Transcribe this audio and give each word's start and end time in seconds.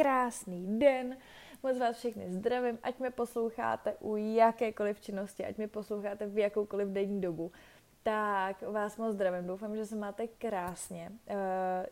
krásný 0.00 0.78
den. 0.78 1.16
Moc 1.62 1.78
vás 1.78 1.96
všechny 1.96 2.32
zdravím, 2.32 2.78
ať 2.82 2.98
mě 2.98 3.10
posloucháte 3.10 3.94
u 4.00 4.16
jakékoliv 4.16 5.00
činnosti, 5.00 5.44
ať 5.46 5.56
mě 5.56 5.68
posloucháte 5.68 6.26
v 6.26 6.38
jakoukoliv 6.38 6.88
denní 6.88 7.20
dobu. 7.20 7.52
Tak 8.02 8.62
vás 8.62 8.96
moc 8.96 9.12
zdravím, 9.12 9.46
doufám, 9.46 9.76
že 9.76 9.86
se 9.86 9.96
máte 9.96 10.26
krásně. 10.26 11.12
Eh, 11.28 11.36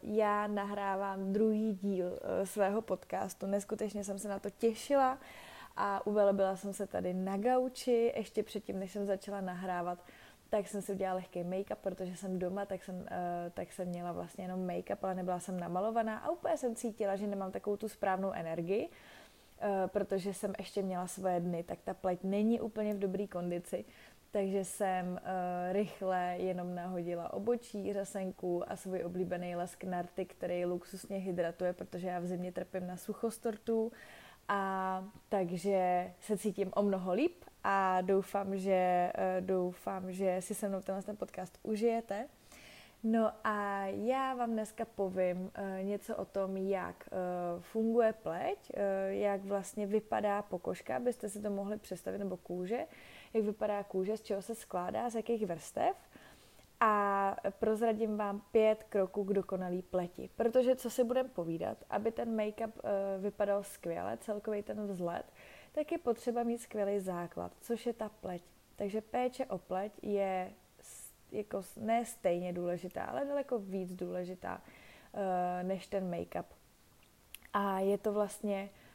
já 0.02 0.46
nahrávám 0.46 1.32
druhý 1.32 1.74
díl 1.74 2.06
eh, 2.22 2.46
svého 2.46 2.82
podcastu, 2.82 3.46
neskutečně 3.46 4.04
jsem 4.04 4.18
se 4.18 4.28
na 4.28 4.38
to 4.38 4.50
těšila 4.50 5.18
a 5.76 6.06
uvelebila 6.06 6.56
jsem 6.56 6.72
se 6.72 6.86
tady 6.86 7.14
na 7.14 7.36
gauči, 7.36 8.12
ještě 8.16 8.42
předtím, 8.42 8.78
než 8.78 8.92
jsem 8.92 9.06
začala 9.06 9.40
nahrávat, 9.40 9.98
tak 10.50 10.68
jsem 10.68 10.82
si 10.82 10.92
udělala 10.92 11.14
lehký 11.14 11.44
make-up, 11.44 11.76
protože 11.80 12.16
jsem 12.16 12.38
doma, 12.38 12.66
tak 12.66 12.84
jsem, 12.84 12.94
uh, 12.94 13.06
tak 13.54 13.72
jsem 13.72 13.88
měla 13.88 14.12
vlastně 14.12 14.44
jenom 14.44 14.66
make-up, 14.66 14.98
ale 15.02 15.14
nebyla 15.14 15.40
jsem 15.40 15.60
namalovaná 15.60 16.18
a 16.18 16.30
úplně 16.30 16.56
jsem 16.56 16.74
cítila, 16.74 17.16
že 17.16 17.26
nemám 17.26 17.52
takovou 17.52 17.76
tu 17.76 17.88
správnou 17.88 18.32
energii, 18.32 18.88
uh, 18.88 19.68
protože 19.86 20.34
jsem 20.34 20.52
ještě 20.58 20.82
měla 20.82 21.06
svoje 21.06 21.40
dny, 21.40 21.62
tak 21.62 21.78
ta 21.84 21.94
pleť 21.94 22.18
není 22.22 22.60
úplně 22.60 22.94
v 22.94 22.98
dobré 22.98 23.26
kondici, 23.26 23.84
takže 24.30 24.64
jsem 24.64 25.06
uh, 25.12 25.18
rychle 25.72 26.34
jenom 26.38 26.74
nahodila 26.74 27.32
obočí, 27.32 27.92
řasenku 27.92 28.72
a 28.72 28.76
svůj 28.76 29.04
oblíbený 29.04 29.56
lesk 29.56 29.84
Narty, 29.84 30.24
který 30.24 30.64
luxusně 30.64 31.16
hydratuje, 31.18 31.72
protože 31.72 32.08
já 32.08 32.20
v 32.20 32.26
zimě 32.26 32.52
trpím 32.52 32.86
na 32.86 32.96
suchostortu 32.96 33.92
a 34.48 35.04
takže 35.28 36.12
se 36.20 36.38
cítím 36.38 36.70
o 36.74 36.82
mnoho 36.82 37.12
líp 37.12 37.44
a 37.64 38.00
doufám, 38.00 38.56
že, 38.56 39.12
uh, 39.18 39.46
doufám, 39.46 40.12
že 40.12 40.36
si 40.40 40.54
se 40.54 40.68
mnou 40.68 40.80
tenhle 40.80 41.02
ten 41.02 41.16
podcast 41.16 41.58
užijete. 41.62 42.28
No 43.02 43.32
a 43.44 43.86
já 43.86 44.34
vám 44.34 44.52
dneska 44.52 44.84
povím 44.84 45.40
uh, 45.40 45.50
něco 45.82 46.16
o 46.16 46.24
tom, 46.24 46.56
jak 46.56 47.08
uh, 47.12 47.62
funguje 47.62 48.12
pleť, 48.12 48.72
jak 49.08 49.44
vlastně 49.44 49.86
vypadá 49.86 50.42
pokožka, 50.42 50.96
abyste 50.96 51.28
si 51.28 51.42
to 51.42 51.50
mohli 51.50 51.78
představit, 51.78 52.18
nebo 52.18 52.36
kůže, 52.36 52.86
jak 53.34 53.44
vypadá 53.44 53.82
kůže, 53.82 54.16
z 54.16 54.22
čeho 54.22 54.42
se 54.42 54.54
skládá, 54.54 55.10
z 55.10 55.14
jakých 55.14 55.46
vrstev 55.46 55.96
a 56.80 57.36
prozradím 57.58 58.16
vám 58.16 58.42
pět 58.52 58.82
kroků 58.82 59.24
k 59.24 59.32
dokonalý 59.32 59.82
pleti. 59.82 60.30
Protože 60.36 60.76
co 60.76 60.90
si 60.90 61.04
budeme 61.04 61.28
povídat, 61.28 61.84
aby 61.90 62.12
ten 62.12 62.36
make-up 62.36 62.72
uh, 62.76 63.22
vypadal 63.22 63.62
skvěle, 63.62 64.18
celkový 64.20 64.62
ten 64.62 64.86
vzhled, 64.86 65.32
tak 65.72 65.92
je 65.92 65.98
potřeba 65.98 66.42
mít 66.42 66.58
skvělý 66.58 67.00
základ, 67.00 67.52
což 67.60 67.86
je 67.86 67.92
ta 67.92 68.08
pleť. 68.08 68.42
Takže 68.76 69.00
péče 69.00 69.46
o 69.46 69.58
pleť 69.58 69.92
je 70.02 70.52
jako 71.32 71.62
ne 71.76 72.04
stejně 72.04 72.52
důležitá, 72.52 73.04
ale 73.04 73.24
daleko 73.24 73.58
víc 73.58 73.94
důležitá 73.94 74.62
uh, 75.12 75.68
než 75.68 75.86
ten 75.86 76.10
make-up. 76.10 76.44
A 77.52 77.78
je 77.78 77.98
to 77.98 78.12
vlastně 78.12 78.70
Eh, 78.70 78.87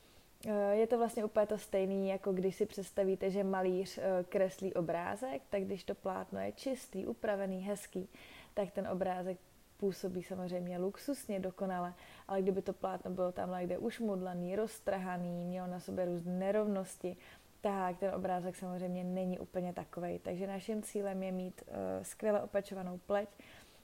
je 0.72 0.88
to 0.88 0.98
vlastně 0.98 1.26
úplně 1.26 1.48
to 1.48 1.58
stejné, 1.58 2.08
jako 2.08 2.34
když 2.34 2.56
si 2.56 2.66
představíte, 2.66 3.32
že 3.32 3.44
malíř 3.44 3.98
eh, 3.98 4.24
kreslí 4.30 4.74
obrázek, 4.74 5.42
tak 5.50 5.64
když 5.64 5.84
to 5.84 5.96
plátno 5.96 6.40
je 6.40 6.52
čistý, 6.52 7.08
upravený, 7.08 7.62
hezký, 7.62 8.10
tak 8.54 8.72
ten 8.72 8.88
obrázek 8.88 9.38
působí 9.78 10.24
samozřejmě 10.24 10.78
luxusně, 10.78 11.40
dokonale, 11.40 11.94
ale 12.28 12.42
kdyby 12.42 12.62
to 12.62 12.74
plátno 12.74 13.12
bylo 13.12 13.32
tam 13.32 13.52
někde 13.60 13.78
ušmudlaný, 13.78 14.56
roztrhaný, 14.56 15.46
mělo 15.46 15.68
na 15.68 15.80
sobě 15.80 16.06
různé 16.06 16.32
nerovnosti, 16.32 17.18
tak 17.62 17.98
ten 17.98 18.16
obrázek 18.16 18.56
samozřejmě 18.56 19.04
není 19.04 19.40
úplně 19.40 19.74
takový. 19.74 20.20
Takže 20.20 20.48
naším 20.48 20.82
cílem 20.82 21.24
je 21.24 21.32
mít 21.32 21.64
uh, 21.68 21.76
skvěle 22.04 22.42
opečovanou 22.42 22.98
pleť 22.98 23.30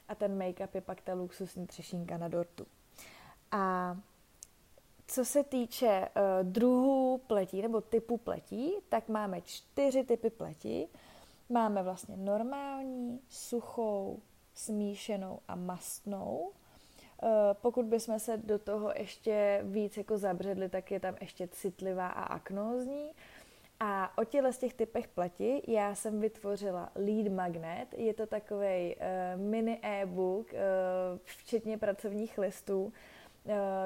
a 0.08 0.16
ten 0.16 0.38
make-up 0.38 0.70
je 0.74 0.82
pak 0.82 1.02
ta 1.02 1.14
luxusní 1.14 1.68
třešínka 1.68 2.18
na 2.18 2.28
dortu. 2.28 2.66
A 3.52 3.98
co 5.10 5.26
se 5.26 5.44
týče 5.44 6.08
uh, 6.16 6.52
druhů 6.52 7.18
pletí 7.28 7.62
nebo 7.62 7.82
typu 7.82 8.18
pletí, 8.18 8.74
tak 8.90 9.10
máme 9.10 9.42
čtyři 9.42 10.04
typy 10.04 10.30
pleti. 10.30 10.88
Máme 11.50 11.84
vlastně 11.84 12.18
normální, 12.18 13.19
suchou, 13.30 14.19
smíšenou 14.53 15.40
a 15.48 15.56
mastnou. 15.56 16.52
Uh, 17.24 17.30
pokud 17.53 17.86
bychom 17.86 18.19
se 18.19 18.38
do 18.38 18.59
toho 18.59 18.92
ještě 18.96 19.62
víc 19.64 19.98
jako 19.98 20.18
zabředli, 20.18 20.69
tak 20.69 20.92
je 20.92 21.00
tam 21.00 21.16
ještě 21.22 21.48
citlivá 21.48 22.08
a 22.08 22.24
aknózní. 22.24 23.12
A 23.80 24.18
o 24.18 24.24
těchto 24.24 24.53
z 24.53 24.58
těch 24.58 24.74
typech 24.74 25.08
pleti 25.08 25.62
já 25.68 25.96
jsem 25.96 26.19
vytvořila 26.19 26.90
lead 26.96 27.28
magnet. 27.31 27.88
Je 27.98 28.14
to 28.14 28.28
takový 28.28 28.96
uh, 28.96 29.42
mini 29.42 29.80
e-book, 29.81 30.48
uh, 30.53 30.59
včetně 31.24 31.78
pracovních 31.78 32.38
listů, 32.38 32.94
Eh, 32.94 33.19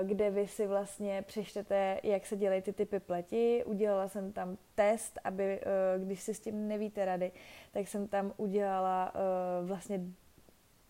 kde 0.03 0.31
vy 0.31 0.47
si 0.47 0.67
vlastně 0.67 1.21
přečtete, 1.21 1.99
jak 2.03 2.25
se 2.25 2.37
dělají 2.37 2.61
ty 2.61 2.73
typy 2.73 2.99
pleti. 2.99 3.63
Udělala 3.65 4.07
jsem 4.07 4.31
tam 4.31 4.57
test, 4.75 5.19
aby, 5.23 5.59
eh, 5.61 5.65
když 5.99 6.21
si 6.21 6.33
s 6.33 6.39
tím 6.39 6.67
nevíte 6.67 7.05
rady, 7.05 7.31
tak 7.71 7.87
jsem 7.87 8.07
tam 8.07 8.33
udělala 8.37 9.13
eh, 9.15 9.65
vlastně 9.65 10.01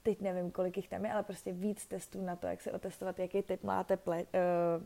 teď 0.04 0.22
nevím, 0.22 0.52
kolik 0.52 0.78
jich 0.78 0.90
tam 0.90 1.06
je, 1.06 1.14
ale 1.14 1.24
prostě 1.24 1.52
víc 1.52 1.86
testů 1.86 2.22
na 2.22 2.36
to, 2.36 2.48
jak 2.48 2.62
se 2.62 2.72
otestovat, 2.72 3.20
jaký 3.20 3.42
typ 3.42 3.64
máte, 3.64 3.98
ple, 3.98 4.24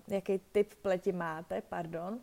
jaký 0.08 0.40
typ 0.52 0.74
pleti 0.82 1.12
máte, 1.12 1.62
pardon. 1.62 2.20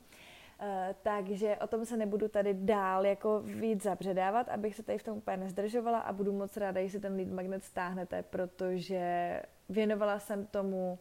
Takže 1.02 1.56
o 1.56 1.66
tom 1.66 1.84
se 1.84 1.96
nebudu 1.96 2.28
tady 2.28 2.54
dál 2.54 3.06
jako 3.06 3.40
víc 3.40 3.82
zabředávat, 3.82 4.48
abych 4.48 4.74
se 4.74 4.82
tady 4.82 4.98
v 4.98 5.02
tom 5.02 5.16
úplně 5.18 5.36
nezdržovala 5.36 5.98
a 5.98 6.12
budu 6.12 6.32
moc 6.32 6.56
ráda, 6.56 6.80
jestli 6.80 7.00
ten 7.00 7.16
lead 7.16 7.28
magnet 7.28 7.64
stáhnete, 7.64 8.22
protože 8.22 9.42
věnovala 9.68 10.18
jsem 10.18 10.46
tomu 10.46 10.98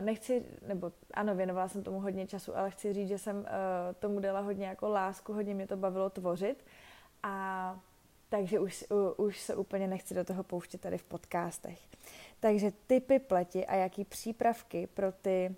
nechci, 0.00 0.44
nebo 0.66 0.92
ano, 1.14 1.34
věnovala 1.34 1.68
jsem 1.68 1.82
tomu 1.82 2.00
hodně 2.00 2.26
času, 2.26 2.56
ale 2.56 2.70
chci 2.70 2.92
říct, 2.92 3.08
že 3.08 3.18
jsem 3.18 3.36
uh, 3.36 3.44
tomu 3.98 4.20
dala 4.20 4.40
hodně 4.40 4.66
jako 4.66 4.88
lásku, 4.88 5.32
hodně 5.32 5.54
mě 5.54 5.66
to 5.66 5.76
bavilo 5.76 6.10
tvořit 6.10 6.64
a 7.22 7.80
takže 8.28 8.60
už, 8.60 8.84
už 9.16 9.40
se 9.40 9.56
úplně 9.56 9.88
nechci 9.88 10.14
do 10.14 10.24
toho 10.24 10.42
pouštět 10.42 10.80
tady 10.80 10.98
v 10.98 11.04
podcastech. 11.04 11.78
Takže 12.40 12.72
typy 12.86 13.18
pleti 13.18 13.66
a 13.66 13.74
jaký 13.74 14.04
přípravky 14.04 14.86
pro, 14.86 15.12
ty, 15.12 15.54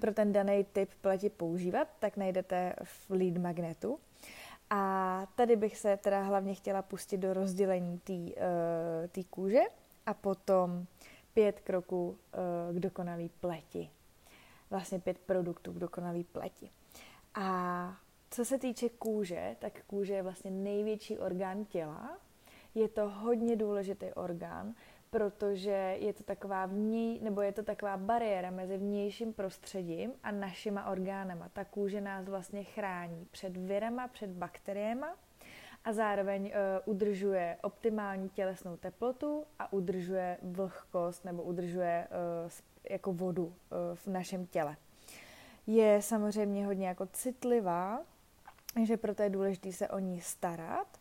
pro 0.00 0.14
ten 0.14 0.32
daný 0.32 0.66
typ 0.72 0.90
pleti 1.00 1.30
používat, 1.30 1.88
tak 1.98 2.16
najdete 2.16 2.72
v 2.82 3.10
lead 3.10 3.36
magnetu. 3.36 3.98
A 4.70 5.26
tady 5.34 5.56
bych 5.56 5.76
se 5.76 5.96
teda 5.96 6.22
hlavně 6.22 6.54
chtěla 6.54 6.82
pustit 6.82 7.18
do 7.18 7.34
rozdělení 7.34 7.98
té 7.98 8.12
uh, 8.12 9.24
kůže 9.30 9.62
a 10.06 10.14
potom 10.14 10.86
pět 11.34 11.60
kroků 11.60 12.08
uh, 12.08 12.76
k 12.76 12.80
dokonalý 12.80 13.28
pleti. 13.28 13.90
Vlastně 14.70 14.98
pět 14.98 15.18
produktů 15.18 15.72
k 15.72 15.78
dokonalý 15.78 16.24
pleti. 16.24 16.70
A 17.34 17.96
co 18.30 18.44
se 18.44 18.58
týče 18.58 18.88
kůže, 18.88 19.56
tak 19.58 19.84
kůže 19.86 20.14
je 20.14 20.22
vlastně 20.22 20.50
největší 20.50 21.18
orgán 21.18 21.64
těla. 21.64 22.18
Je 22.74 22.88
to 22.88 23.08
hodně 23.08 23.56
důležitý 23.56 24.12
orgán, 24.12 24.74
protože 25.10 25.96
je 26.00 26.12
to 26.12 26.22
taková 26.22 26.66
vní, 26.66 27.20
nebo 27.22 27.40
je 27.40 27.52
to 27.52 27.62
taková 27.62 27.96
bariéra 27.96 28.50
mezi 28.50 28.76
vnějším 28.76 29.32
prostředím 29.32 30.12
a 30.22 30.30
našima 30.30 30.90
orgánama. 30.90 31.48
Ta 31.48 31.64
kůže 31.64 32.00
nás 32.00 32.28
vlastně 32.28 32.64
chrání 32.64 33.26
před 33.30 33.56
virama, 33.56 34.08
před 34.08 34.30
bakteriemi 34.30 35.06
a 35.84 35.92
zároveň 35.92 36.44
uh, 36.44 36.94
udržuje 36.94 37.56
optimální 37.62 38.28
tělesnou 38.28 38.76
teplotu 38.76 39.44
a 39.58 39.72
udržuje 39.72 40.38
vlhkost 40.42 41.24
nebo 41.24 41.42
udržuje 41.42 42.08
uh, 42.44 42.50
jako 42.90 43.12
vodu 43.12 43.44
uh, 43.46 43.52
v 43.94 44.06
našem 44.06 44.46
těle. 44.46 44.76
Je 45.66 46.02
samozřejmě 46.02 46.66
hodně 46.66 46.88
jako 46.88 47.06
citlivá, 47.06 48.00
že 48.84 48.96
proto 48.96 49.22
je 49.22 49.30
důležité 49.30 49.72
se 49.72 49.88
o 49.88 49.98
ní 49.98 50.20
starat 50.20 51.00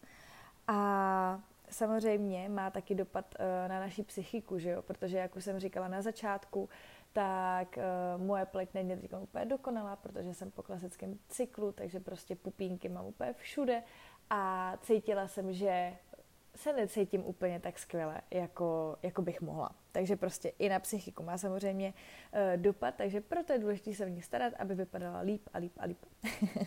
a 0.67 1.41
samozřejmě 1.69 2.49
má 2.49 2.69
taky 2.69 2.95
dopad 2.95 3.35
na 3.67 3.79
naši 3.79 4.03
psychiku, 4.03 4.59
že 4.59 4.69
jo? 4.69 4.81
protože 4.81 5.17
jak 5.17 5.35
už 5.35 5.43
jsem 5.43 5.59
říkala 5.59 5.87
na 5.87 6.01
začátku, 6.01 6.69
tak 7.13 7.77
uh, 7.77 8.21
moje 8.21 8.45
pleť 8.45 8.73
není 8.73 8.89
teď 8.97 9.13
úplně 9.13 9.45
dokonalá, 9.45 9.95
protože 9.95 10.33
jsem 10.33 10.51
po 10.51 10.63
klasickém 10.63 11.19
cyklu, 11.27 11.71
takže 11.71 11.99
prostě 11.99 12.35
pupínky 12.35 12.89
mám 12.89 13.05
úplně 13.05 13.33
všude 13.33 13.83
a 14.29 14.73
cítila 14.81 15.27
jsem, 15.27 15.53
že 15.53 15.93
se 16.55 16.73
necítím 16.73 17.25
úplně 17.25 17.59
tak 17.59 17.79
skvěle, 17.79 18.21
jako, 18.31 18.97
jako 19.03 19.21
bych 19.21 19.41
mohla. 19.41 19.69
Takže 19.91 20.15
prostě 20.15 20.51
i 20.59 20.69
na 20.69 20.79
psychiku 20.79 21.23
má 21.23 21.37
samozřejmě 21.37 21.93
uh, 21.93 22.61
dopad, 22.61 22.95
takže 22.95 23.21
proto 23.21 23.53
je 23.53 23.59
důležité 23.59 23.93
se 23.93 24.05
v 24.05 24.09
ní 24.09 24.21
starat, 24.21 24.53
aby 24.59 24.75
vypadala 24.75 25.19
líp 25.19 25.49
a 25.53 25.57
líp 25.57 25.73
a 25.77 25.85
líp. 25.85 26.05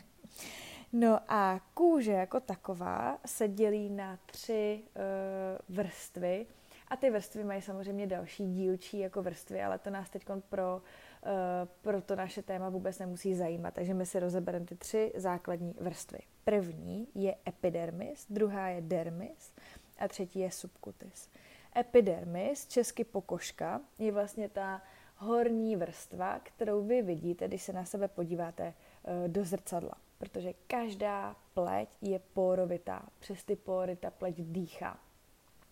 no 0.93 1.21
a 1.29 1.61
kůže 1.75 2.13
jako 2.13 2.41
taková 2.41 3.19
se 3.27 3.49
dělí 3.49 3.91
na 3.91 4.19
tři 4.27 4.83
uh, 4.97 5.77
vrstvy 5.77 6.47
a 6.89 6.97
ty 6.97 7.11
vrstvy 7.11 7.45
mají 7.45 7.63
samozřejmě 7.63 8.07
další 8.07 8.47
dílčí 8.47 8.99
jako 8.99 9.23
vrstvy, 9.23 9.63
ale 9.63 9.79
to 9.79 9.91
nás 9.91 10.11
teď 10.11 10.25
pro 10.49 10.83
Eh, 11.25 11.69
proto 11.83 12.17
naše 12.17 12.43
téma 12.43 12.69
vůbec 12.69 12.99
nemusí 12.99 13.35
zajímat. 13.35 13.75
Takže 13.75 13.95
my 13.95 14.07
si 14.07 14.21
rozebereme 14.21 14.67
ty 14.67 14.77
tři 14.77 15.13
základní 15.17 15.75
vrstvy. 15.81 16.19
První 16.45 17.09
je 17.15 17.37
epidermis, 17.49 18.27
druhá 18.31 18.69
je 18.69 18.81
dermis 18.81 19.55
a 19.99 20.09
třetí 20.09 20.39
je 20.39 20.51
subcutis. 20.51 21.31
Epidermis, 21.77 22.67
česky 22.67 23.05
pokožka, 23.05 23.81
je 23.99 24.13
vlastně 24.13 24.49
ta 24.49 24.83
horní 25.17 25.77
vrstva, 25.77 26.39
kterou 26.39 26.83
vy 26.83 27.03
vidíte, 27.03 27.49
když 27.49 27.63
se 27.63 27.73
na 27.73 27.85
sebe 27.85 28.09
podíváte 28.09 28.75
uh, 29.03 29.29
do 29.29 29.45
zrcadla. 29.45 29.95
Protože 30.19 30.53
každá 30.67 31.37
pleť 31.55 31.89
je 32.01 32.19
porovitá. 32.19 33.09
Přes 33.19 33.45
ty 33.45 33.57
pory 33.57 33.97
ta 33.97 34.11
pleť 34.11 34.37
dýchá. 34.37 34.99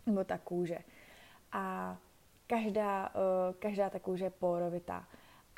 Nebo 0.07 0.25
ta 0.25 0.39
kůže. 0.39 0.79
A 1.53 1.97
každá, 2.47 3.09
uh, 3.09 3.55
každá 3.59 3.91
ta 3.91 3.99
kůže 3.99 4.25
je 4.25 4.31
porovitá. 4.31 5.09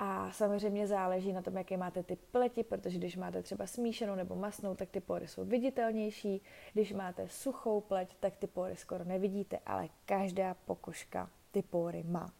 A 0.04 0.30
samozřejmě 0.30 0.86
záleží 0.86 1.32
na 1.32 1.42
tom, 1.42 1.56
jaké 1.56 1.76
máte 1.76 2.02
ty 2.02 2.16
pleti, 2.16 2.62
protože 2.62 2.98
když 2.98 3.16
máte 3.16 3.42
třeba 3.42 3.66
smíšenou 3.66 4.14
nebo 4.14 4.34
masnou, 4.34 4.74
tak 4.74 4.90
ty 4.90 5.00
pory 5.00 5.28
jsou 5.28 5.44
viditelnější. 5.44 6.42
Když 6.72 6.92
máte 6.92 7.28
suchou 7.28 7.80
pleť, 7.80 8.16
tak 8.20 8.36
ty 8.36 8.46
pory 8.46 8.76
skoro 8.76 9.04
nevidíte, 9.04 9.58
ale 9.66 9.88
každá 10.04 10.54
pokožka 10.54 11.30
ty 11.50 11.62
pory 11.62 12.02
má. 12.02 12.32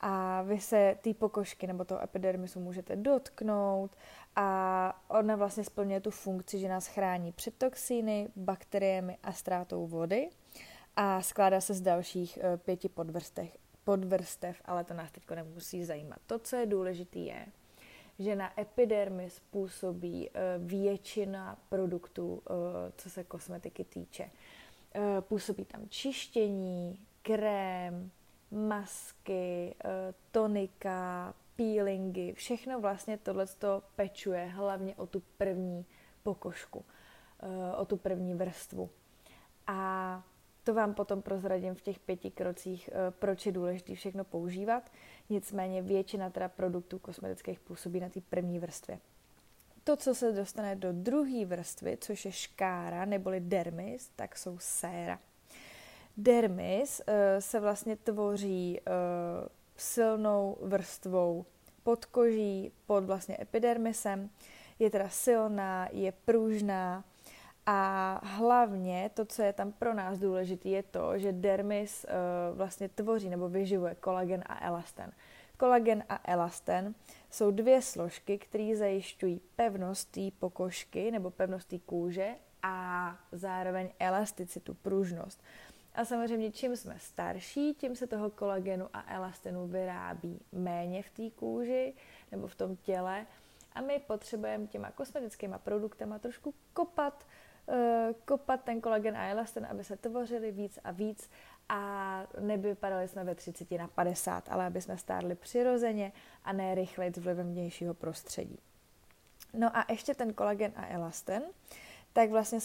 A 0.00 0.42
vy 0.42 0.60
se 0.60 0.96
té 1.02 1.14
pokožky 1.14 1.66
nebo 1.66 1.84
toho 1.84 2.02
epidermisu 2.02 2.60
můžete 2.60 2.96
dotknout 2.96 3.90
a 4.36 5.02
ona 5.08 5.36
vlastně 5.36 5.64
splňuje 5.64 6.00
tu 6.00 6.10
funkci, 6.10 6.58
že 6.58 6.68
nás 6.68 6.86
chrání 6.86 7.32
před 7.32 7.54
toxíny, 7.54 8.28
bakteriemi 8.36 9.18
a 9.22 9.32
ztrátou 9.32 9.86
vody 9.86 10.30
a 10.96 11.22
skládá 11.22 11.60
se 11.60 11.74
z 11.74 11.80
dalších 11.80 12.38
eh, 12.42 12.56
pěti 12.56 12.88
podvrstech 12.88 13.58
podvrstev, 13.88 14.60
ale 14.64 14.84
to 14.84 14.94
nás 14.94 15.10
teď 15.10 15.30
nemusí 15.34 15.84
zajímat. 15.84 16.18
To, 16.26 16.38
co 16.38 16.56
je 16.56 16.66
důležité, 16.66 17.18
je, 17.18 17.46
že 18.18 18.36
na 18.36 18.60
epidermis 18.60 19.40
působí 19.50 20.28
eh, 20.28 20.40
většina 20.58 21.58
produktů, 21.68 22.42
eh, 22.44 22.52
co 22.96 23.10
se 23.10 23.24
kosmetiky 23.24 23.84
týče. 23.84 24.30
Eh, 24.94 25.20
působí 25.20 25.64
tam 25.64 25.88
čištění, 25.88 26.98
krém, 27.22 28.10
masky, 28.50 29.74
tonika, 30.30 31.34
peelingy, 31.56 32.32
všechno 32.32 32.80
vlastně 32.80 33.18
tohle 33.18 33.46
pečuje 33.96 34.46
hlavně 34.46 34.96
o 34.96 35.06
tu 35.06 35.22
první 35.38 35.86
pokožku, 36.22 36.84
o 37.76 37.84
tu 37.84 37.96
první 37.96 38.34
vrstvu. 38.34 38.90
A 39.66 40.22
to 40.68 40.74
vám 40.74 40.94
potom 40.94 41.22
prozradím 41.22 41.74
v 41.74 41.80
těch 41.80 41.98
pěti 41.98 42.30
krocích, 42.30 42.90
eh, 42.92 43.10
proč 43.10 43.46
je 43.46 43.52
důležité 43.52 43.94
všechno 43.94 44.24
používat. 44.24 44.90
Nicméně 45.30 45.82
většina 45.82 46.30
teda 46.30 46.48
produktů 46.48 46.98
kosmetických 46.98 47.60
působí 47.60 48.00
na 48.00 48.08
té 48.08 48.20
první 48.20 48.58
vrstvě. 48.58 48.98
To, 49.84 49.96
co 49.96 50.14
se 50.14 50.32
dostane 50.32 50.76
do 50.76 50.92
druhé 50.92 51.44
vrstvy, 51.44 51.98
což 52.00 52.24
je 52.24 52.32
škára 52.32 53.04
neboli 53.04 53.40
dermis, 53.40 54.10
tak 54.16 54.38
jsou 54.38 54.58
séra. 54.58 55.20
Dermis 56.16 57.00
uh, 57.00 57.14
se 57.38 57.60
vlastně 57.60 57.96
tvoří 57.96 58.80
uh, 58.80 59.48
silnou 59.76 60.56
vrstvou 60.60 61.44
podkoží 61.82 62.72
pod 62.86 63.04
vlastně 63.04 63.36
epidermisem. 63.40 64.30
Je 64.78 64.90
teda 64.90 65.08
silná, 65.08 65.88
je 65.92 66.12
pružná, 66.12 67.04
a 67.70 68.20
hlavně 68.24 69.10
to, 69.14 69.24
co 69.24 69.42
je 69.42 69.52
tam 69.52 69.72
pro 69.72 69.94
nás 69.94 70.18
důležité, 70.18 70.68
je 70.68 70.82
to, 70.82 71.18
že 71.18 71.32
dermis 71.32 72.06
uh, 72.08 72.56
vlastně 72.56 72.88
tvoří 72.88 73.30
nebo 73.30 73.48
vyživuje 73.48 73.94
kolagen 73.94 74.44
a 74.46 74.66
elasten. 74.66 75.12
Kolagen 75.56 76.04
a 76.08 76.20
elasten 76.24 76.94
jsou 77.30 77.50
dvě 77.50 77.82
složky, 77.82 78.38
které 78.38 78.76
zajišťují 78.76 79.40
pevnost 79.56 80.10
té 80.10 80.20
pokožky 80.38 81.10
nebo 81.10 81.30
pevnost 81.30 81.68
té 81.68 81.78
kůže 81.78 82.34
a 82.62 83.16
zároveň 83.32 83.90
elasticitu, 83.98 84.74
pružnost. 84.74 85.42
A 85.94 86.04
samozřejmě, 86.04 86.52
čím 86.52 86.76
jsme 86.76 86.98
starší, 86.98 87.74
tím 87.74 87.96
se 87.96 88.06
toho 88.06 88.30
kolagenu 88.30 88.88
a 88.92 89.14
elastenu 89.14 89.66
vyrábí 89.66 90.40
méně 90.52 91.02
v 91.02 91.10
té 91.10 91.30
kůži 91.30 91.94
nebo 92.32 92.46
v 92.46 92.54
tom 92.54 92.76
těle 92.76 93.26
a 93.72 93.80
my 93.80 93.98
potřebujeme 94.06 94.66
těma 94.66 94.90
kosmetickými 94.90 95.54
produktama 95.58 96.18
trošku 96.18 96.54
kopat 96.72 97.26
kopat 98.24 98.64
ten 98.64 98.80
kolagen 98.80 99.16
a 99.16 99.28
elasten, 99.28 99.66
aby 99.70 99.84
se 99.84 99.96
tvořili 99.96 100.52
víc 100.52 100.78
a 100.84 100.90
víc 100.90 101.30
a 101.68 102.22
nevypadali 102.40 103.08
jsme 103.08 103.24
ve 103.24 103.34
30 103.34 103.70
na 103.70 103.88
50, 103.88 104.48
ale 104.48 104.66
aby 104.66 104.80
jsme 104.80 104.98
stárli 104.98 105.34
přirozeně 105.34 106.12
a 106.44 106.52
ne 106.52 106.74
rychleji 106.74 107.10
vlivem 107.10 107.48
vnějšího 107.48 107.94
prostředí. 107.94 108.58
No 109.54 109.76
a 109.76 109.86
ještě 109.88 110.14
ten 110.14 110.32
kolagen 110.32 110.72
a 110.76 110.86
elasten, 110.88 111.42
tak 112.12 112.30
vlastně 112.30 112.58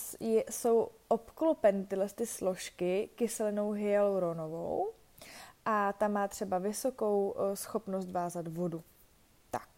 jsou 0.50 0.89
obklopeny 1.07 1.85
tyhle 1.85 2.09
ty 2.09 2.25
složky 2.25 3.09
kyselinou 3.15 3.71
hyaluronovou 3.71 4.91
a 5.65 5.94
ta 5.94 6.07
má 6.07 6.27
třeba 6.27 6.57
vysokou 6.57 7.35
eh, 7.38 7.55
schopnost 7.55 8.11
vázat 8.11 8.47
vodu. 8.47 8.83
Tak. 9.51 9.69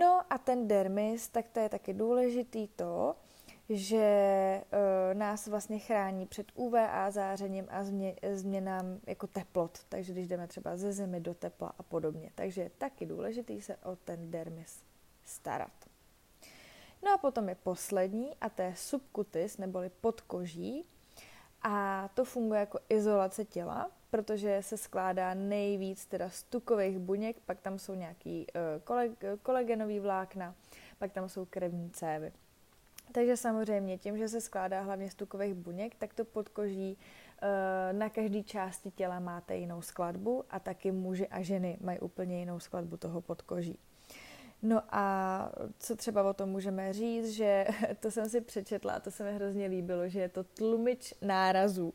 No 0.00 0.22
a 0.30 0.38
ten 0.38 0.68
dermis, 0.68 1.28
tak 1.28 1.48
to 1.52 1.60
je 1.60 1.68
taky 1.68 1.94
důležitý 1.94 2.68
to, 2.68 3.16
že 3.72 4.62
uh, 4.72 5.18
nás 5.18 5.46
vlastně 5.46 5.78
chrání 5.78 6.26
před 6.26 6.46
UVA 6.54 7.10
zářením 7.10 7.66
a 7.70 7.84
změ, 7.84 8.16
změnám 8.32 9.00
jako 9.06 9.26
teplot, 9.26 9.78
takže 9.88 10.12
když 10.12 10.28
jdeme 10.28 10.46
třeba 10.46 10.76
ze 10.76 10.92
zimy 10.92 11.20
do 11.20 11.34
tepla 11.34 11.72
a 11.78 11.82
podobně. 11.82 12.30
Takže 12.34 12.62
je 12.62 12.70
taky 12.70 13.06
důležitý 13.06 13.62
se 13.62 13.76
o 13.76 13.96
ten 13.96 14.30
dermis 14.30 14.82
starat. 15.24 15.72
No 17.02 17.12
a 17.14 17.18
potom 17.18 17.48
je 17.48 17.54
poslední 17.54 18.34
a 18.40 18.48
to 18.48 18.62
je 18.62 18.74
subkutis 18.76 19.58
neboli 19.58 19.90
podkoží 20.00 20.84
a 21.62 22.08
to 22.14 22.24
funguje 22.24 22.60
jako 22.60 22.78
izolace 22.88 23.44
těla, 23.44 23.90
protože 24.10 24.58
se 24.62 24.76
skládá 24.76 25.34
nejvíc 25.34 26.06
teda 26.06 26.30
z 26.30 26.42
tukových 26.42 26.98
buněk, 26.98 27.36
pak 27.46 27.60
tam 27.60 27.78
jsou 27.78 27.94
nějaký 27.94 28.46
uh, 28.54 29.38
kolegenový 29.42 30.00
vlákna, 30.00 30.54
pak 30.98 31.12
tam 31.12 31.28
jsou 31.28 31.44
krevní 31.44 31.90
cévy. 31.90 32.32
Takže 33.12 33.36
samozřejmě 33.36 33.98
tím, 33.98 34.18
že 34.18 34.28
se 34.28 34.40
skládá 34.40 34.80
hlavně 34.82 35.10
z 35.10 35.14
tukových 35.14 35.54
buněk, 35.54 35.94
tak 35.94 36.14
to 36.14 36.24
podkoží 36.24 36.98
eh, 37.42 37.92
na 37.92 38.08
každé 38.08 38.42
části 38.42 38.90
těla 38.90 39.20
máte 39.20 39.56
jinou 39.56 39.82
skladbu 39.82 40.44
a 40.50 40.60
taky 40.60 40.92
muži 40.92 41.28
a 41.28 41.42
ženy 41.42 41.78
mají 41.80 42.00
úplně 42.00 42.38
jinou 42.38 42.60
skladbu 42.60 42.96
toho 42.96 43.20
podkoží. 43.20 43.78
No 44.62 44.82
a 44.90 45.52
co 45.78 45.96
třeba 45.96 46.30
o 46.30 46.34
tom 46.34 46.48
můžeme 46.48 46.92
říct, 46.92 47.30
že 47.30 47.66
to 48.00 48.10
jsem 48.10 48.28
si 48.28 48.40
přečetla 48.40 48.92
a 48.92 49.00
to 49.00 49.10
se 49.10 49.24
mi 49.24 49.34
hrozně 49.34 49.66
líbilo, 49.66 50.08
že 50.08 50.20
je 50.20 50.28
to 50.28 50.44
tlumič 50.44 51.14
nárazů. 51.22 51.92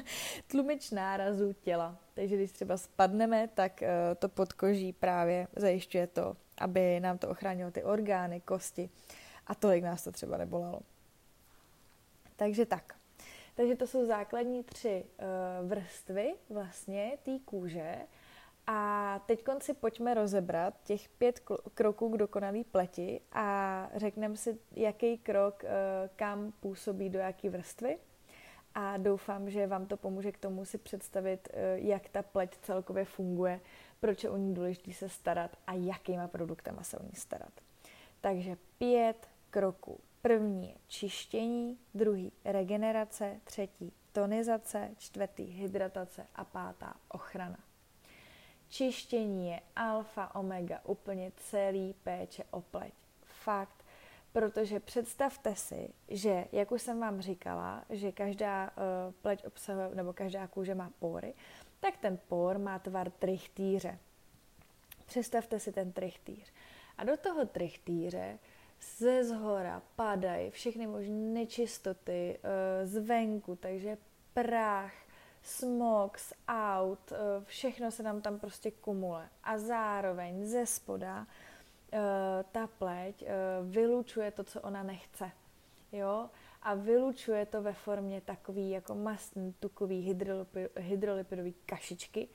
tlumič 0.46 0.90
nárazů 0.90 1.52
těla. 1.52 1.98
Takže 2.14 2.36
když 2.36 2.52
třeba 2.52 2.76
spadneme, 2.76 3.48
tak 3.54 3.82
eh, 3.82 4.14
to 4.18 4.28
podkoží 4.28 4.92
právě 4.92 5.48
zajišťuje 5.56 6.06
to, 6.06 6.36
aby 6.60 7.00
nám 7.00 7.18
to 7.18 7.28
ochránilo 7.28 7.70
ty 7.70 7.84
orgány, 7.84 8.40
kosti 8.40 8.90
a 9.48 9.54
tolik 9.54 9.84
nás 9.84 10.04
to 10.04 10.12
třeba 10.12 10.36
nebolelo. 10.36 10.80
Takže 12.36 12.66
tak. 12.66 12.94
Takže 13.54 13.76
to 13.76 13.86
jsou 13.86 14.06
základní 14.06 14.64
tři 14.64 15.04
uh, 15.04 15.68
vrstvy 15.68 16.34
vlastně 16.50 17.18
té 17.22 17.38
kůže. 17.44 17.96
A 18.66 19.20
teď 19.26 19.44
si 19.58 19.74
pojďme 19.74 20.14
rozebrat 20.14 20.74
těch 20.84 21.08
pět 21.08 21.40
kroků 21.74 22.08
k 22.08 22.18
dokonalý 22.18 22.64
pleti 22.64 23.20
a 23.32 23.90
řekneme 23.94 24.36
si, 24.36 24.58
jaký 24.76 25.18
krok 25.18 25.62
uh, 25.62 25.68
kam 26.16 26.52
působí 26.60 27.10
do 27.10 27.18
jaký 27.18 27.48
vrstvy. 27.48 27.98
A 28.74 28.96
doufám, 28.96 29.50
že 29.50 29.66
vám 29.66 29.86
to 29.86 29.96
pomůže 29.96 30.32
k 30.32 30.38
tomu 30.38 30.64
si 30.64 30.78
představit, 30.78 31.48
uh, 31.52 31.86
jak 31.86 32.08
ta 32.08 32.22
pleť 32.22 32.58
celkově 32.62 33.04
funguje, 33.04 33.60
proč 34.00 34.24
je 34.24 34.30
o 34.30 34.36
ní 34.36 34.54
důležité 34.54 34.92
se 34.92 35.08
starat 35.08 35.56
a 35.66 35.72
jakýma 35.72 36.28
produktama 36.28 36.82
se 36.82 36.98
o 36.98 37.02
ní 37.02 37.14
starat. 37.14 37.52
Takže 38.20 38.56
pět 38.78 39.28
kroků. 39.50 40.00
První 40.22 40.68
je 40.68 40.74
čištění, 40.86 41.78
druhý 41.94 42.32
regenerace, 42.44 43.40
třetí 43.44 43.92
tonizace, 44.12 44.90
čtvrtý 44.98 45.44
hydratace 45.44 46.26
a 46.34 46.44
pátá 46.44 46.94
ochrana. 47.08 47.58
Čištění 48.68 49.50
je 49.50 49.60
alfa, 49.76 50.34
omega, 50.34 50.80
úplně 50.84 51.32
celý 51.36 51.94
péče 52.02 52.44
o 52.50 52.60
pleť. 52.60 52.92
Fakt, 53.24 53.84
protože 54.32 54.80
představte 54.80 55.56
si, 55.56 55.90
že, 56.08 56.44
jak 56.52 56.72
už 56.72 56.82
jsem 56.82 57.00
vám 57.00 57.20
říkala, 57.20 57.84
že 57.90 58.12
každá 58.12 58.70
uh, 58.70 59.14
pleť 59.22 59.46
obsahuje, 59.46 59.94
nebo 59.94 60.12
každá 60.12 60.46
kůže 60.46 60.74
má 60.74 60.90
pory, 60.98 61.34
tak 61.80 61.96
ten 61.96 62.18
por 62.28 62.58
má 62.58 62.78
tvar 62.78 63.10
trichtýře. 63.10 63.98
Představte 65.06 65.60
si 65.60 65.72
ten 65.72 65.92
trichtýř. 65.92 66.52
A 66.98 67.04
do 67.04 67.16
toho 67.16 67.46
trichtýře 67.46 68.38
ze 68.98 69.24
zhora 69.24 69.82
padají 69.96 70.50
všechny 70.50 70.86
možné 70.86 71.14
nečistoty 71.14 72.38
uh, 72.38 72.88
zvenku, 72.88 73.56
takže 73.56 73.96
prach, 74.34 74.92
smog 75.42 76.18
z 76.18 76.32
aut, 76.48 77.12
uh, 77.12 77.18
všechno 77.44 77.90
se 77.90 78.02
nám 78.02 78.20
tam 78.20 78.38
prostě 78.38 78.70
kumule. 78.70 79.28
A 79.44 79.58
zároveň 79.58 80.44
ze 80.46 80.66
spoda 80.66 81.18
uh, 81.20 81.98
ta 82.52 82.66
pleť 82.66 83.22
uh, 83.22 83.28
vylučuje 83.70 84.30
to, 84.30 84.44
co 84.44 84.60
ona 84.60 84.82
nechce. 84.82 85.30
Jo? 85.92 86.30
A 86.62 86.74
vylučuje 86.74 87.46
to 87.46 87.62
ve 87.62 87.72
formě 87.72 88.20
takový 88.20 88.70
jako 88.70 88.94
mastný, 88.94 89.54
tukový 89.60 90.16
hydrolipidový 90.76 91.54
kašičky. 91.66 92.28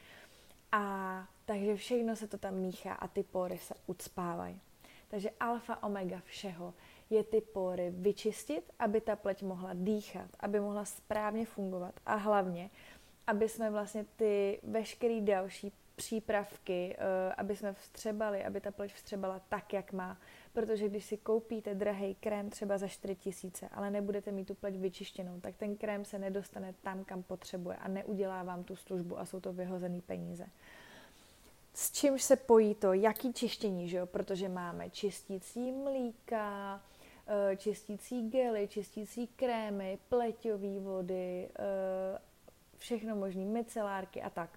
A 0.71 1.27
Takže 1.45 1.75
všechno 1.75 2.15
se 2.15 2.27
to 2.27 2.37
tam 2.37 2.53
míchá 2.53 2.93
a 2.93 3.07
ty 3.07 3.23
pory 3.23 3.57
se 3.57 3.73
ucpávají. 3.87 4.61
Takže 5.13 5.29
alfa 5.39 5.83
omega 5.83 6.21
všeho 6.25 6.73
je 7.09 7.23
ty 7.23 7.41
pory 7.41 7.89
vyčistit, 7.89 8.71
aby 8.79 9.01
ta 9.01 9.15
pleť 9.15 9.43
mohla 9.43 9.69
dýchat, 9.73 10.29
aby 10.39 10.59
mohla 10.59 10.85
správně 10.85 11.45
fungovat 11.45 11.99
a 12.05 12.15
hlavně, 12.15 12.69
aby 13.27 13.49
jsme 13.49 13.71
vlastně 13.71 14.05
ty 14.15 14.59
veškeré 14.63 15.21
další 15.21 15.73
přípravky, 15.95 16.97
uh, 16.97 17.33
aby 17.37 17.55
jsme 17.55 17.73
vstřebali, 17.73 18.45
aby 18.45 18.61
ta 18.61 18.71
pleť 18.71 18.93
vstřebala 18.93 19.41
tak, 19.49 19.73
jak 19.73 19.93
má. 19.93 20.17
Protože 20.53 20.89
když 20.89 21.05
si 21.05 21.17
koupíte 21.17 21.75
drahý 21.75 22.15
krém 22.15 22.49
třeba 22.49 22.77
za 22.77 22.87
4 22.87 23.15
tisíce, 23.15 23.69
ale 23.69 23.91
nebudete 23.91 24.31
mít 24.31 24.45
tu 24.45 24.55
pleť 24.55 24.75
vyčištěnou, 24.75 25.39
tak 25.39 25.55
ten 25.57 25.75
krém 25.77 26.05
se 26.05 26.19
nedostane 26.19 26.73
tam, 26.81 27.03
kam 27.03 27.23
potřebuje 27.23 27.77
a 27.77 27.87
neudělá 27.87 28.43
vám 28.43 28.63
tu 28.63 28.75
službu 28.75 29.19
a 29.19 29.25
jsou 29.25 29.39
to 29.39 29.53
vyhozené 29.53 30.01
peníze. 30.01 30.45
S 31.73 31.91
čímž 31.91 32.23
se 32.23 32.35
pojí 32.35 32.75
to, 32.75 32.93
jaký 32.93 33.33
čištění, 33.33 33.89
že 33.89 33.97
jo? 33.97 34.05
protože 34.05 34.49
máme 34.49 34.89
čistící 34.89 35.71
mlíka, 35.71 36.81
eh, 37.27 37.55
čistící 37.57 38.29
gely, 38.29 38.67
čistící 38.67 39.27
krémy, 39.27 39.99
pleťové 40.09 40.79
vody, 40.79 41.49
eh, 41.59 42.19
všechno 42.77 43.15
možné, 43.15 43.45
micelárky 43.45 44.21
a 44.21 44.29
tak 44.29 44.49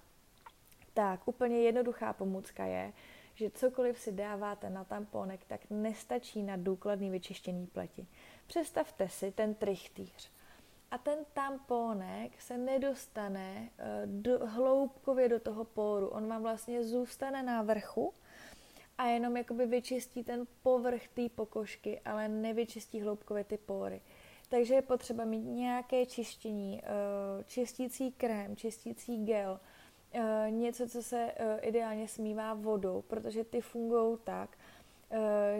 tak 0.97 1.27
úplně 1.27 1.61
jednoduchá 1.61 2.13
pomůcka 2.13 2.65
je, 2.65 2.93
že 3.35 3.49
cokoliv 3.49 3.99
si 3.99 4.11
dáváte 4.11 4.69
na 4.69 4.83
tamponek, 4.83 5.39
tak 5.47 5.61
nestačí 5.69 6.43
na 6.43 6.55
důkladný 6.55 7.09
vyčištění 7.09 7.67
pleti. 7.67 8.07
Představte 8.47 9.09
si 9.09 9.31
ten 9.31 9.55
trichtýř. 9.55 10.31
A 10.91 10.97
ten 10.97 11.19
tamponek 11.33 12.41
se 12.41 12.57
nedostane 12.57 13.69
uh, 13.79 13.85
do, 14.05 14.47
hloubkově 14.47 15.29
do 15.29 15.39
toho 15.39 15.63
póru. 15.65 16.07
On 16.07 16.27
vám 16.27 16.41
vlastně 16.41 16.83
zůstane 16.83 17.43
na 17.43 17.61
vrchu 17.61 18.13
a 18.97 19.05
jenom 19.05 19.37
jakoby 19.37 19.65
vyčistí 19.65 20.23
ten 20.23 20.47
povrch 20.63 21.07
té 21.07 21.29
pokožky, 21.29 21.99
ale 22.05 22.27
nevyčistí 22.27 23.01
hloubkově 23.01 23.43
ty 23.43 23.57
póry. 23.57 24.01
Takže 24.49 24.73
je 24.73 24.81
potřeba 24.81 25.25
mít 25.25 25.43
nějaké 25.43 26.05
čištění, 26.05 26.81
uh, 26.81 27.43
čistící 27.43 28.11
krém, 28.11 28.55
čistící 28.55 29.25
gel, 29.25 29.59
Uh, 30.15 30.51
něco, 30.51 30.87
co 30.87 31.03
se 31.03 31.31
ideálně 31.61 32.07
smívá 32.07 32.53
vodou, 32.53 33.01
protože 33.01 33.43
ty 33.43 33.61
fungují 33.61 34.17
tak, 34.23 34.57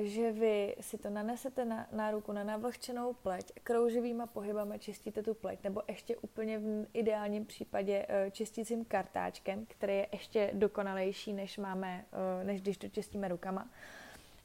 že 0.02 0.32
vy 0.32 0.76
si 0.80 0.98
to 0.98 1.10
nanesete 1.10 1.66
na, 1.66 1.88
na 1.92 2.12
ruku 2.12 2.32
na 2.32 2.44
navlhčenou 2.44 3.14
pleť, 3.14 3.52
krouživýma 3.64 4.28
pohybama 4.28 4.78
čistíte 4.78 5.24
tu 5.24 5.34
pleť, 5.34 5.64
nebo 5.64 5.82
ještě 5.88 6.18
úplně 6.18 6.60
v 6.60 6.86
ideálním 6.94 7.46
případě 7.46 8.06
uh, 8.06 8.30
čistícím 8.32 8.86
kartáčkem, 8.86 9.66
který 9.66 9.94
je 9.94 10.08
ještě 10.12 10.52
dokonalejší, 10.54 11.34
než 11.34 11.58
máme, 11.58 12.06
uh, 12.12 12.48
než 12.48 12.62
když 12.62 12.78
to 12.78 12.88
čistíme 12.88 13.28
rukama. 13.28 13.70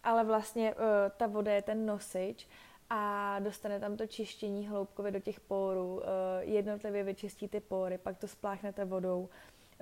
Ale 0.05 0.25
vlastně 0.25 0.75
ta 1.17 1.27
voda 1.27 1.53
je 1.53 1.63
ten 1.63 1.87
nosič 1.87 2.49
a 2.91 3.39
dostane 3.39 3.81
tam 3.81 3.97
to 3.97 4.07
čištění 4.07 4.69
hloubkově 4.69 5.13
do 5.13 5.21
těch 5.21 5.41
pórů, 5.41 6.03
jednotlivě 6.41 7.05
vyčistí 7.05 7.49
ty 7.49 7.61
pory, 7.61 7.99
pak 7.99 8.19
to 8.19 8.29
spláchnete 8.29 8.85
vodou, 8.85 9.29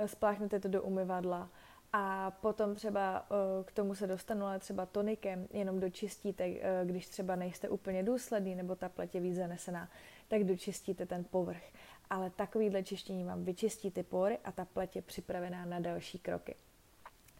spláchnete 0.06 0.60
to 0.60 0.68
do 0.68 0.82
umyvadla 0.82 1.48
a 1.92 2.30
potom 2.30 2.74
třeba 2.74 3.30
uh, 3.30 3.64
k 3.64 3.72
tomu 3.72 3.94
se 3.94 4.06
dostanu, 4.06 4.46
ale 4.46 4.58
třeba 4.58 4.86
tonikem 4.86 5.48
jenom 5.50 5.80
dočistíte, 5.80 6.48
uh, 6.48 6.54
když 6.84 7.08
třeba 7.08 7.36
nejste 7.36 7.68
úplně 7.68 8.02
důsledný 8.02 8.54
nebo 8.54 8.76
ta 8.76 8.88
pleť 8.88 9.14
je 9.14 9.20
víc 9.20 9.36
zanesená, 9.36 9.88
tak 10.28 10.44
dočistíte 10.44 11.06
ten 11.06 11.24
povrch. 11.24 11.72
Ale 12.10 12.30
takovýhle 12.30 12.82
čištění 12.82 13.24
vám 13.24 13.44
vyčistí 13.44 13.90
ty 13.90 14.02
pory 14.02 14.38
a 14.44 14.52
ta 14.52 14.64
pleť 14.64 14.96
je 14.96 15.02
připravená 15.02 15.64
na 15.64 15.80
další 15.80 16.18
kroky. 16.18 16.54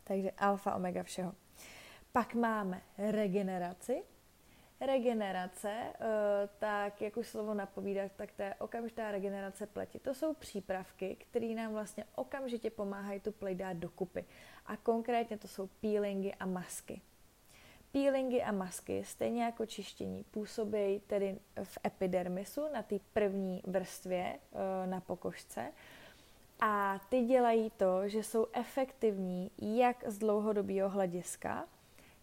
Takže 0.04 0.30
alfa, 0.30 0.75
omega 0.75 1.02
všeho. 1.02 1.35
Pak 2.12 2.35
máme 2.35 2.83
regeneraci, 2.99 4.02
regenerace, 4.80 5.70
eh, 5.70 5.94
tak 6.58 7.02
jak 7.02 7.16
už 7.16 7.28
slovo 7.28 7.54
napovídá, 7.54 8.02
tak 8.16 8.32
to 8.32 8.42
je 8.42 8.54
okamžitá 8.58 9.10
regenerace 9.10 9.66
pleti. 9.66 9.99
To 9.99 10.14
jsou 10.14 10.34
přípravky, 10.34 11.16
které 11.20 11.46
nám 11.46 11.72
vlastně 11.72 12.04
okamžitě 12.14 12.70
pomáhají 12.70 13.20
tu 13.20 13.32
pleť 13.32 13.56
dát 13.56 13.76
dokupy. 13.76 14.25
A 14.66 14.76
konkrétně 14.76 15.38
to 15.38 15.49
jsou 15.49 15.66
peelingy 15.80 16.34
a 16.40 16.46
masky. 16.46 17.00
Peelingy 17.92 18.42
a 18.42 18.52
masky, 18.52 19.04
stejně 19.04 19.42
jako 19.42 19.66
čištění, 19.66 20.25
působí 20.25 21.00
tedy 21.06 21.38
v 21.62 21.78
epidermisu 21.87 22.72
na 22.72 22.82
té 22.82 22.96
první 23.12 23.62
vrstvě 23.66 24.38
eh, 24.52 24.87
na 24.87 25.00
pokožce. 25.00 25.72
A 26.60 27.00
ty 27.08 27.22
dělají 27.22 27.70
to, 27.70 28.08
že 28.08 28.22
jsou 28.22 28.46
efektivní 28.52 29.50
jak 29.58 30.04
z 30.06 30.18
dlouhodobého 30.18 30.88
hlediska, 30.88 31.68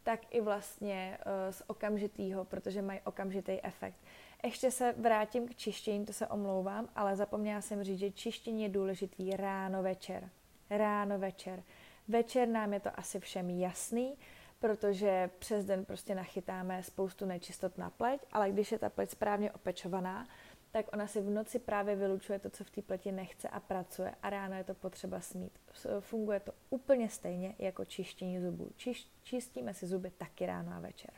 tak 0.08 0.36
i 0.36 0.42
vlastně 0.42 1.18
uh, 1.18 1.52
z 1.52 1.62
okamžitýho, 1.68 2.46
protože 2.46 2.82
mají 2.82 3.00
okamžitý 3.04 3.60
efekt. 3.64 3.96
Ještě 4.44 4.72
se 4.72 4.94
vrátím 4.98 5.48
k 5.48 5.56
čištění, 5.56 6.06
to 6.06 6.14
se 6.14 6.28
omlouvám, 6.28 6.90
ale 6.96 7.16
zapomněla 7.16 7.62
jsem 7.62 7.84
říct, 7.84 8.00
že 8.00 8.12
čištění 8.12 8.64
je 8.64 8.70
důležitý 8.70 9.36
ráno 9.36 9.84
večer. 9.84 10.30
Ráno 10.70 11.20
večer. 11.20 11.64
Večer 12.08 12.48
nám 12.48 12.74
je 12.74 12.80
to 12.80 12.90
asi 12.96 13.20
všem 13.20 13.50
jasný, 13.50 14.18
protože 14.60 15.30
přes 15.40 15.66
den 15.66 15.86
prostě 15.86 16.16
nachytáme 16.16 16.84
spoustu 16.84 17.26
nečistot 17.26 17.78
na 17.78 17.90
pleť, 17.90 18.22
ale 18.32 18.52
když 18.52 18.72
je 18.72 18.80
ta 18.80 18.90
pleť 18.90 19.10
správně 19.10 19.52
opečovaná, 19.52 20.28
tak 20.72 20.86
ona 20.94 21.08
si 21.08 21.22
v 21.22 21.30
noci 21.30 21.60
právě 21.60 21.96
vylučuje 21.96 22.40
to, 22.40 22.50
co 22.50 22.64
v 22.64 22.70
té 22.70 22.82
pleti 22.82 23.12
nechce 23.12 23.50
a 23.50 23.60
pracuje 23.60 24.16
a 24.24 24.30
ráno 24.30 24.56
je 24.56 24.64
to 24.64 24.74
potřeba 24.74 25.22
smít. 25.22 25.52
Funguje 26.00 26.40
to 26.40 26.52
úplně 26.70 27.10
stejně 27.10 27.56
jako 27.60 27.86
čištění 27.86 28.40
zubů. 28.40 28.72
Čiš, 28.76 29.08
čistíme 29.24 29.74
si 29.74 29.88
zuby 29.88 30.12
taky 30.18 30.46
ráno 30.46 30.72
a 30.74 30.80
večer. 30.80 31.12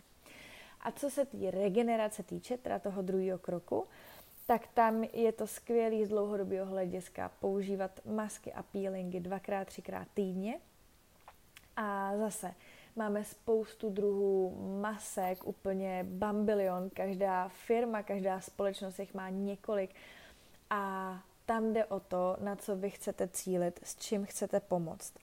A 0.81 0.91
co 0.91 1.09
se 1.09 1.25
té 1.25 1.51
regenerace 1.51 2.23
týče, 2.23 2.57
teda 2.57 2.79
toho 2.79 3.01
druhého 3.01 3.39
kroku, 3.39 3.87
tak 4.47 4.67
tam 4.67 5.03
je 5.03 5.31
to 5.31 5.47
skvělý 5.47 6.05
z 6.05 6.09
dlouhodobého 6.09 6.65
hlediska 6.65 7.31
používat 7.39 7.99
masky 8.05 8.53
a 8.53 8.63
peelingy 8.63 9.19
dvakrát, 9.19 9.67
třikrát 9.67 10.07
týdně. 10.13 10.59
A 11.75 12.17
zase 12.17 12.55
Máme 12.95 13.23
spoustu 13.23 13.89
druhů 13.89 14.57
masek, 14.81 15.47
úplně 15.47 16.05
bambilion. 16.09 16.89
Každá 16.89 17.47
firma, 17.47 18.03
každá 18.03 18.41
společnost 18.41 18.99
jich 18.99 19.13
má 19.13 19.29
několik. 19.29 19.95
A 20.69 21.13
tam 21.45 21.73
jde 21.73 21.85
o 21.85 21.99
to, 21.99 22.37
na 22.39 22.55
co 22.55 22.75
vy 22.75 22.89
chcete 22.89 23.27
cílit, 23.27 23.79
s 23.83 23.95
čím 23.95 24.25
chcete 24.25 24.59
pomoct. 24.59 25.13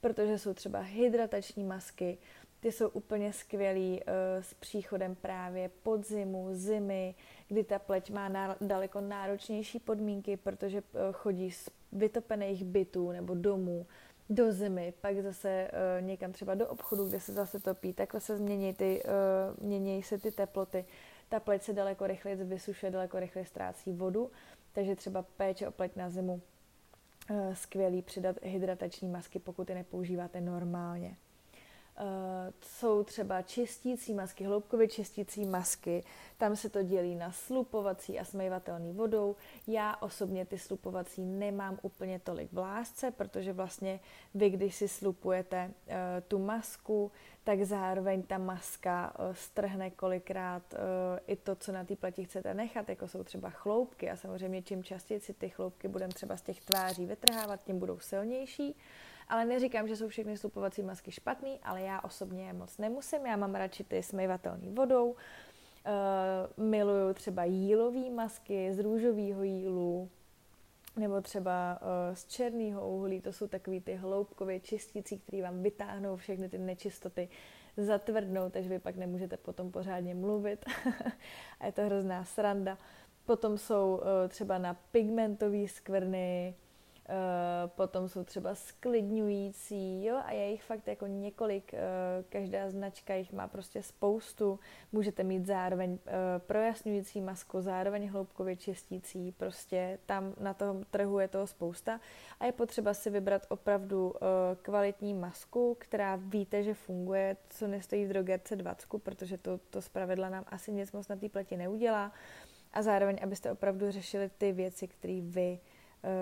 Protože 0.00 0.38
jsou 0.38 0.54
třeba 0.54 0.80
hydratační 0.80 1.64
masky, 1.64 2.18
ty 2.60 2.72
jsou 2.72 2.88
úplně 2.88 3.32
skvělý 3.32 4.00
uh, 4.00 4.42
s 4.42 4.54
příchodem 4.54 5.14
právě 5.14 5.70
podzimu, 5.82 6.48
zimy, 6.52 7.14
kdy 7.48 7.64
ta 7.64 7.78
pleť 7.78 8.10
má 8.10 8.28
ná, 8.28 8.56
daleko 8.60 9.00
náročnější 9.00 9.78
podmínky, 9.78 10.36
protože 10.36 10.82
uh, 10.82 11.00
chodí 11.12 11.50
z 11.50 11.68
vytopených 11.92 12.64
bytů 12.64 13.12
nebo 13.12 13.34
domů 13.34 13.86
do 14.30 14.52
zimy, 14.52 14.94
pak 15.00 15.22
zase 15.22 15.70
uh, 15.70 16.06
někam 16.06 16.32
třeba 16.32 16.54
do 16.54 16.68
obchodu, 16.68 17.08
kde 17.08 17.20
se 17.20 17.32
zase 17.32 17.60
topí, 17.60 17.92
takhle 17.92 18.20
se 18.20 18.36
změní, 18.36 18.74
ty, 18.74 19.02
uh, 19.04 19.64
mění 19.66 20.02
se 20.02 20.18
ty 20.18 20.30
teploty, 20.30 20.84
ta 21.28 21.40
pleť 21.40 21.62
se 21.62 21.72
daleko 21.72 22.06
rychleji 22.06 22.36
vysušuje, 22.36 22.92
daleko 22.92 23.20
rychleji 23.20 23.46
ztrácí 23.46 23.92
vodu, 23.92 24.30
takže 24.72 24.96
třeba 24.96 25.22
péče 25.22 25.68
o 25.68 25.70
pleť 25.70 25.96
na 25.96 26.10
zimu 26.10 26.42
uh, 27.30 27.54
skvělý 27.54 28.02
přidat 28.02 28.36
hydratační 28.42 29.08
masky, 29.08 29.38
pokud 29.38 29.68
je 29.68 29.74
nepoužíváte 29.74 30.40
normálně. 30.40 31.16
Uh, 32.00 32.52
jsou 32.60 33.04
třeba 33.04 33.42
čistící 33.42 34.14
masky, 34.14 34.44
hloubkově 34.44 34.88
čistící 34.88 35.44
masky, 35.44 36.04
tam 36.36 36.56
se 36.56 36.70
to 36.70 36.82
dělí 36.82 37.14
na 37.14 37.32
slupovací 37.32 38.18
a 38.18 38.24
smejvatelný 38.24 38.92
vodou. 38.92 39.36
Já 39.66 39.96
osobně 39.96 40.46
ty 40.46 40.58
slupovací 40.58 41.24
nemám 41.24 41.78
úplně 41.82 42.18
tolik 42.18 42.52
v 42.52 42.58
lásce, 42.58 43.10
protože 43.10 43.52
vlastně 43.52 44.00
vy, 44.34 44.50
když 44.50 44.74
si 44.74 44.88
slupujete 44.88 45.70
uh, 45.86 45.94
tu 46.28 46.38
masku, 46.38 47.12
tak 47.44 47.62
zároveň 47.62 48.22
ta 48.22 48.38
maska 48.38 49.14
uh, 49.18 49.34
strhne 49.34 49.90
kolikrát 49.90 50.74
i 51.26 51.36
to, 51.36 51.56
co 51.56 51.72
na 51.72 51.84
té 51.84 51.96
pleti 51.96 52.24
chcete 52.24 52.54
nechat, 52.54 52.88
jako 52.88 53.08
jsou 53.08 53.24
třeba 53.24 53.50
chloupky 53.50 54.10
a 54.10 54.16
samozřejmě 54.16 54.62
čím 54.62 54.82
častěji 54.82 55.20
si 55.20 55.34
ty 55.34 55.48
chloupky 55.48 55.88
budeme 55.88 56.12
třeba 56.14 56.36
z 56.36 56.42
těch 56.42 56.60
tváří 56.60 57.06
vytrhávat, 57.06 57.64
tím 57.64 57.78
budou 57.78 57.98
silnější. 57.98 58.76
Ale 59.28 59.44
neříkám, 59.44 59.88
že 59.88 59.96
jsou 59.96 60.08
všechny 60.08 60.36
slupovací 60.36 60.82
masky 60.82 61.10
špatný, 61.10 61.60
ale 61.62 61.82
já 61.82 62.00
osobně 62.00 62.46
je 62.46 62.52
moc 62.52 62.78
nemusím. 62.78 63.26
Já 63.26 63.36
mám 63.36 63.54
radši 63.54 63.84
ty 63.84 64.02
smyvatelný 64.02 64.70
vodou. 64.70 65.10
Uh, 65.10 66.64
miluju 66.64 67.14
třeba 67.14 67.44
jílové 67.44 68.10
masky 68.10 68.74
z 68.74 68.78
růžového 68.78 69.42
jílu, 69.42 70.10
nebo 70.96 71.20
třeba 71.20 71.78
uh, 71.82 72.14
z 72.14 72.26
černého 72.26 72.88
uhlí, 72.88 73.20
to 73.20 73.32
jsou 73.32 73.46
takový 73.46 73.80
ty 73.80 73.94
hloubkově 73.94 74.60
čistící, 74.60 75.18
který 75.18 75.42
vám 75.42 75.62
vytáhnou 75.62 76.16
všechny 76.16 76.48
ty 76.48 76.58
nečistoty, 76.58 77.28
zatvrdnou, 77.76 78.50
takže 78.50 78.68
vy 78.68 78.78
pak 78.78 78.96
nemůžete 78.96 79.36
potom 79.36 79.70
pořádně 79.70 80.14
mluvit 80.14 80.64
a 81.60 81.66
je 81.66 81.72
to 81.72 81.82
hrozná 81.82 82.24
sranda. 82.24 82.78
Potom 83.26 83.58
jsou 83.58 83.96
uh, 83.96 84.28
třeba 84.28 84.58
na 84.58 84.74
pigmentové 84.74 85.68
skvrny, 85.68 86.54
potom 87.66 88.08
jsou 88.08 88.24
třeba 88.24 88.54
sklidňující, 88.54 90.04
jo, 90.04 90.20
a 90.24 90.32
je 90.32 90.50
jich 90.50 90.62
fakt 90.62 90.88
jako 90.88 91.06
několik, 91.06 91.72
uh, 91.72 91.78
každá 92.28 92.70
značka 92.70 93.14
jich 93.14 93.32
má 93.32 93.48
prostě 93.48 93.82
spoustu, 93.82 94.58
můžete 94.92 95.22
mít 95.22 95.46
zároveň 95.46 95.90
uh, 95.90 95.98
projasňující 96.38 97.20
masku, 97.20 97.60
zároveň 97.60 98.08
hloubkově 98.08 98.56
čistící, 98.56 99.32
prostě 99.32 99.98
tam 100.06 100.34
na 100.40 100.54
tom 100.54 100.84
trhu 100.90 101.18
je 101.18 101.28
toho 101.28 101.46
spousta. 101.46 102.00
A 102.40 102.46
je 102.46 102.52
potřeba 102.52 102.94
si 102.94 103.10
vybrat 103.10 103.46
opravdu 103.48 104.14
kvalitní 104.62 105.14
masku, 105.14 105.76
která 105.80 106.16
víte, 106.16 106.62
že 106.62 106.74
funguje, 106.74 107.36
co 107.50 107.66
nestojí 107.66 108.04
v 108.04 108.08
drogerce 108.08 108.56
20, 108.56 108.88
protože 109.02 109.38
to, 109.38 109.58
to 109.70 109.82
zpravidla 109.82 110.28
nám 110.28 110.44
asi 110.46 110.72
nic 110.72 110.92
moc 110.92 111.08
na 111.08 111.16
té 111.16 111.28
pleti 111.28 111.56
neudělá. 111.56 112.12
A 112.72 112.82
zároveň, 112.82 113.18
abyste 113.22 113.52
opravdu 113.52 113.90
řešili 113.90 114.30
ty 114.38 114.52
věci, 114.52 114.88
které 114.88 115.20
vy 115.20 115.58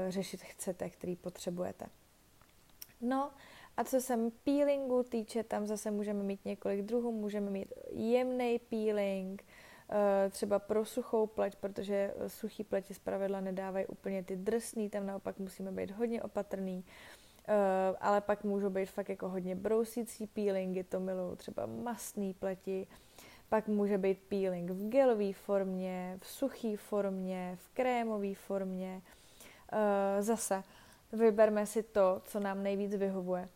řešit 0.09 0.43
chcete, 0.43 0.91
který 0.91 1.17
potřebujete. 1.17 1.87
No 3.01 3.31
a 3.77 3.85
co 3.85 4.01
se 4.01 4.19
peelingu 4.45 5.03
týče, 5.03 5.43
tam 5.43 5.67
zase 5.67 5.91
můžeme 5.91 6.23
mít 6.23 6.45
několik 6.45 6.83
druhů, 6.83 7.13
můžeme 7.13 7.51
mít 7.51 7.73
jemný 7.93 8.59
peeling, 8.59 9.45
uh, 9.45 10.31
třeba 10.31 10.59
pro 10.59 10.85
suchou 10.85 11.27
pleť, 11.27 11.57
protože 11.57 12.15
suchý 12.27 12.65
pleti 12.65 12.95
zpravidla 12.95 13.41
nedávají 13.41 13.87
úplně 13.87 14.23
ty 14.23 14.37
drsný, 14.37 14.91
tam 14.91 15.07
naopak 15.07 15.39
musíme 15.39 15.73
být 15.73 15.91
hodně 15.91 16.23
opatrný. 16.23 16.85
Ale 18.01 18.21
pak 18.21 18.45
můžou 18.45 18.71
být 18.71 18.87
fakt 18.87 19.09
jako 19.09 19.29
hodně 19.29 19.55
brousící 19.55 20.27
peelingy, 20.27 20.85
to 20.85 21.01
miluju, 21.01 21.37
třeba 21.37 21.67
masný 21.67 22.35
pleti, 22.35 22.87
pak 23.49 23.69
může 23.69 23.99
být 23.99 24.19
peeling 24.29 24.71
v 24.71 24.89
gelové 24.89 25.33
formě, 25.33 26.19
v 26.23 26.27
suché 26.27 26.77
formě, 26.77 27.59
v 27.61 27.75
krémové 27.75 28.35
formě, 28.35 29.03
zase 30.21 30.63
vyberme 31.13 31.67
si 31.67 31.83
to, 31.83 32.23
co 32.25 32.41
nám 32.41 32.63
nejvíc 32.63 32.95
vyhovuje. 32.97 33.49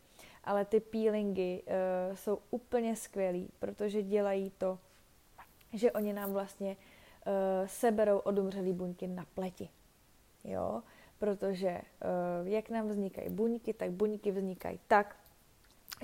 Ale 0.44 0.64
ty 0.64 0.80
peelingy 0.80 1.62
uh, 1.62 2.16
jsou 2.16 2.38
úplně 2.50 2.96
skvělý, 2.96 3.50
protože 3.58 4.02
dělají 4.02 4.52
to, 4.58 4.78
že 5.72 5.92
oni 5.92 6.12
nám 6.12 6.32
vlastně 6.32 6.76
uh, 6.76 7.66
seberou 7.66 8.18
odumřelý 8.18 8.72
buňky 8.72 9.06
na 9.06 9.26
pleti. 9.34 9.68
Jo? 10.44 10.82
Protože 11.18 11.80
uh, 12.40 12.48
jak 12.48 12.70
nám 12.70 12.88
vznikají 12.88 13.28
buňky, 13.28 13.72
tak 13.72 13.90
buňky 13.90 14.30
vznikají 14.30 14.80
tak, 14.86 15.16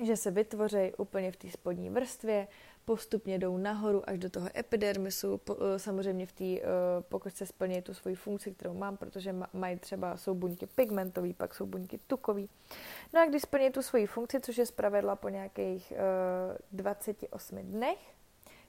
že 0.03 0.17
se 0.17 0.31
vytvoří 0.31 0.93
úplně 0.97 1.31
v 1.31 1.35
té 1.35 1.49
spodní 1.49 1.89
vrstvě, 1.89 2.47
postupně 2.85 3.39
jdou 3.39 3.57
nahoru 3.57 4.09
až 4.09 4.19
do 4.19 4.29
toho 4.29 4.49
epidermisu, 4.55 5.37
po, 5.37 5.57
eh, 5.75 5.79
samozřejmě 5.79 6.25
v 6.25 6.31
té, 6.31 6.43
eh, 6.43 6.61
pokud 7.01 7.35
se 7.35 7.45
splní 7.45 7.81
tu 7.81 7.93
svoji 7.93 8.15
funkci, 8.15 8.51
kterou 8.51 8.73
mám, 8.73 8.97
protože 8.97 9.35
mají 9.53 9.79
třeba, 9.79 10.17
jsou 10.17 10.33
buňky 10.33 10.67
pigmentové, 10.67 11.33
pak 11.33 11.55
jsou 11.55 11.65
buňky 11.65 11.99
tukové. 12.07 12.41
No 13.13 13.21
a 13.21 13.25
když 13.25 13.41
splní 13.41 13.71
tu 13.71 13.81
svoji 13.81 14.07
funkci, 14.07 14.39
což 14.39 14.57
je 14.57 14.65
zpravedla 14.65 15.15
po 15.15 15.29
nějakých 15.29 15.93
uh, 15.95 15.97
28 16.71 17.57
dnech, 17.57 17.99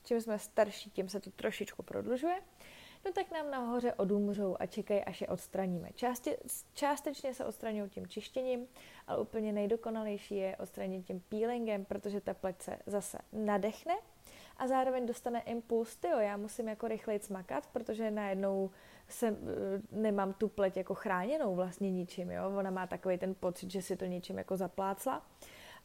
čím 0.05 0.21
jsme 0.21 0.39
starší, 0.39 0.91
tím 0.91 1.09
se 1.09 1.21
to 1.21 1.31
trošičku 1.31 1.83
prodlužuje, 1.83 2.37
no 3.05 3.13
tak 3.13 3.31
nám 3.31 3.51
nahoře 3.51 3.95
odumřou 3.95 4.57
a 4.61 4.67
čekají, 4.67 5.05
až 5.05 5.21
je 5.21 5.27
odstraníme. 5.27 5.89
Částečně 6.75 7.35
se 7.35 7.45
odstraňují 7.45 7.91
tím 7.91 8.07
čištěním, 8.07 8.67
ale 9.07 9.19
úplně 9.19 9.53
nejdokonalejší 9.53 10.37
je 10.37 10.57
odstranit 10.57 11.07
tím 11.07 11.21
peelingem, 11.29 11.85
protože 11.85 12.21
ta 12.21 12.35
pleť 12.35 12.63
se 12.63 12.79
zase 12.87 13.19
nadechne 13.33 13.95
a 14.57 14.67
zároveň 14.67 15.07
dostane 15.07 15.41
impuls, 15.41 15.99
jo, 16.11 16.19
já 16.19 16.37
musím 16.37 16.69
jako 16.69 16.89
rychleji 16.89 17.21
smakat, 17.21 17.67
protože 17.67 18.11
najednou 18.11 18.71
se, 19.09 19.29
eh, 19.29 19.37
nemám 19.93 20.33
tu 20.33 20.49
pleť 20.49 20.77
jako 20.77 20.95
chráněnou 20.95 21.55
vlastně 21.55 21.91
ničím, 21.91 22.31
jo. 22.31 22.53
Ona 22.59 22.71
má 22.71 22.87
takový 22.87 23.19
ten 23.19 23.35
pocit, 23.35 23.71
že 23.71 23.83
si 23.83 23.97
to 23.97 24.05
něčím 24.05 24.39
jako 24.39 24.57
zaplácla. 24.57 25.27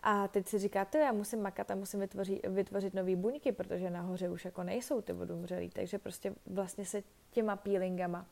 A 0.04 0.28
teď 0.28 0.48
si 0.48 0.60
říká, 0.60 0.86
to 0.86 0.98
já 0.98 1.12
musím 1.12 1.42
makat 1.42 1.72
a 1.72 1.76
musím 1.76 2.00
vytvořit, 2.00 2.48
vytvořit 2.48 2.94
nové 2.94 3.16
buňky, 3.16 3.52
protože 3.52 3.90
nahoře 3.90 4.30
už 4.30 4.46
jako 4.46 4.64
nejsou 4.64 5.02
ty 5.02 5.14
vodumřelý, 5.14 5.70
takže 5.70 6.00
prostě 6.00 6.34
vlastně 6.46 6.86
se 6.86 7.04
těma 7.32 7.56
peelingama 7.56 8.26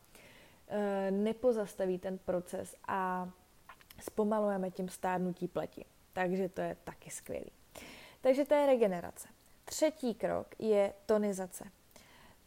e, 0.68 1.10
nepozastaví 1.10 1.98
ten 1.98 2.18
proces 2.18 2.76
a 2.88 3.30
zpomalujeme 4.00 4.70
tím 4.70 4.88
stárnutí 4.88 5.48
pleti. 5.48 5.84
Takže 6.12 6.48
to 6.48 6.60
je 6.60 6.76
taky 6.84 7.10
skvělý. 7.10 7.52
Takže 8.20 8.44
to 8.44 8.54
je 8.54 8.66
regenerace. 8.66 9.28
Třetí 9.64 10.14
krok 10.14 10.46
je 10.58 10.92
tonizace. 11.06 11.64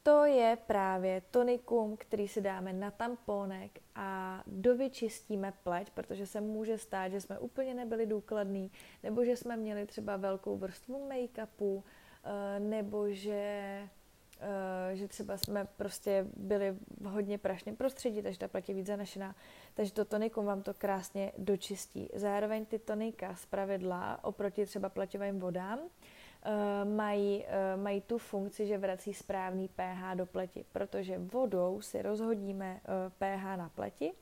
To 0.04 0.26
je 0.26 0.58
právě 0.68 1.22
tonikum, 1.32 1.98
který 1.98 2.28
si 2.28 2.42
dáme 2.42 2.74
na 2.74 2.92
tamponek 2.92 3.80
a 3.96 4.44
dovyčistíme 4.48 5.54
pleť, 5.64 5.90
protože 5.90 6.26
se 6.26 6.42
může 6.42 6.78
stát, 6.78 7.12
že 7.12 7.22
jsme 7.22 7.40
úplně 7.40 7.74
nebyli 7.74 8.06
důkladní, 8.06 8.72
nebo 9.04 9.26
že 9.26 9.36
jsme 9.36 9.58
měli 9.58 9.86
třeba 9.86 10.18
velkou 10.18 10.58
vrstvu 10.58 11.10
make-upu, 11.10 11.84
eh, 12.24 12.60
nebo 12.60 13.12
že, 13.12 13.90
že 14.94 15.08
třeba 15.08 15.38
jsme 15.38 15.66
prostě 15.66 16.28
byli 16.36 16.72
v 17.02 17.06
hodně 17.06 17.38
prašném 17.38 17.76
prostředí, 17.76 18.22
takže 18.22 18.40
ta 18.40 18.50
je 18.68 18.74
víc 18.74 18.88
zanešená. 18.88 19.36
Takže 19.74 19.94
to 19.94 20.06
tonikum 20.06 20.46
vám 20.46 20.62
to 20.62 20.74
krásně 20.74 21.32
dočistí. 21.38 22.10
Zároveň 22.16 22.66
ty 22.66 22.80
tonika 22.80 23.36
z 23.36 23.46
pravidla 23.46 24.24
oproti 24.24 24.66
třeba 24.66 24.90
pleťovým 24.90 25.40
vodám, 25.40 25.80
Eh, 26.46 26.86
mají, 26.86 27.44
uh, 27.44 27.82
mají 27.82 28.02
tu 28.02 28.18
funkci, 28.18 28.68
že 28.68 28.78
vrací 28.78 29.14
správný 29.14 29.68
pH 29.68 30.16
do 30.16 30.26
pleti, 30.26 30.66
protože 30.72 31.18
vodou 31.18 31.82
si 31.82 32.02
rozhodíme 32.02 32.82
eh, 32.84 33.10
pH 33.10 33.58
na 33.58 33.70
pleti, 33.70 34.14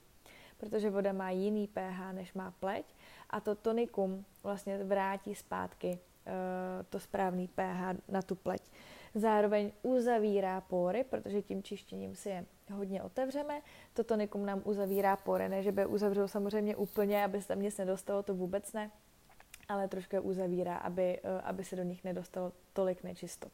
protože 0.58 0.90
voda 0.90 1.14
má 1.14 1.30
jiný 1.30 1.68
pH, 1.68 2.14
než 2.14 2.34
má 2.34 2.52
pleť 2.60 2.86
a 3.30 3.40
to 3.40 3.56
tonikum 3.56 4.26
vlastně 4.44 4.84
vrátí 4.84 5.36
zpátky 5.36 6.00
to 6.90 7.00
správný 7.00 7.48
pH 7.48 7.98
na 8.08 8.22
tu 8.22 8.36
pleť. 8.36 8.62
Zároveň 9.16 9.72
uzavírá 9.82 10.62
pory, 10.62 11.04
protože 11.04 11.42
tím 11.42 11.64
čištěním 11.64 12.16
si 12.16 12.30
je 12.30 12.46
hodně 12.72 13.04
otevřeme. 13.04 13.62
To 13.94 14.04
tonikum 14.04 14.46
nám 14.46 14.62
uzavírá 14.64 15.16
pory, 15.16 15.50
ne 15.50 15.64
že 15.64 15.72
by 15.72 15.86
uzavřel 15.86 16.28
samozřejmě 16.28 16.76
úplně, 16.76 17.24
aby 17.24 17.42
se 17.42 17.48
tam 17.48 17.62
nic 17.62 17.78
nedostalo, 17.78 18.24
to 18.24 18.36
vůbec 18.36 18.74
ne, 18.74 18.92
ale 19.68 19.88
trošku 19.88 20.16
je 20.16 20.20
uzavírá, 20.20 20.78
aby, 20.78 21.20
eh, 21.24 21.42
aby 21.42 21.64
se 21.64 21.76
do 21.76 21.84
nich 21.84 22.04
nedostalo 22.04 22.52
tolik 22.74 23.04
nečistot. 23.04 23.52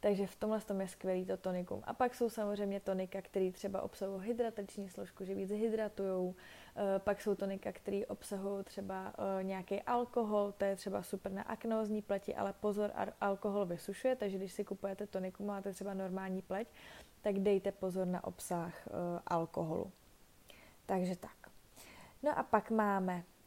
Takže 0.00 0.26
v 0.26 0.36
tomhle 0.36 0.60
tom 0.60 0.80
je 0.80 0.88
skvělý 0.88 1.26
to 1.26 1.36
tonikum. 1.36 1.82
A 1.84 1.94
pak 1.94 2.14
jsou 2.14 2.30
samozřejmě 2.30 2.80
tonika, 2.80 3.22
které 3.22 3.52
třeba 3.52 3.82
obsahují 3.82 4.26
hydratační 4.26 4.88
složku, 4.88 5.24
že 5.24 5.34
víc 5.34 5.50
hydratují. 5.50 6.34
Eh, 6.76 6.98
pak 6.98 7.20
jsou 7.20 7.34
tonika, 7.34 7.72
které 7.72 8.06
obsahují 8.06 8.64
třeba 8.64 9.12
eh, 9.18 9.44
nějaký 9.44 9.82
alkohol, 9.82 10.52
to 10.52 10.64
je 10.64 10.76
třeba 10.76 11.02
super 11.02 11.32
na 11.32 11.42
aknózní 11.42 12.02
pleti, 12.02 12.34
ale 12.34 12.52
pozor, 12.52 12.92
alkohol 13.20 13.66
vysušuje, 13.66 14.16
takže 14.16 14.36
když 14.38 14.52
si 14.52 14.64
kupujete 14.64 15.06
tonikum, 15.06 15.46
máte 15.46 15.72
třeba 15.72 15.94
normální 15.94 16.42
pleť, 16.42 16.68
tak 17.22 17.38
dejte 17.38 17.72
pozor 17.72 18.06
na 18.06 18.24
obsah 18.24 18.88
alkoholu. 19.26 19.92
Takže 20.86 21.16
tak. 21.16 21.36
No 22.22 22.38
a 22.38 22.42
pak 22.42 22.70
máme 22.70 23.24
Eh, 23.24 23.39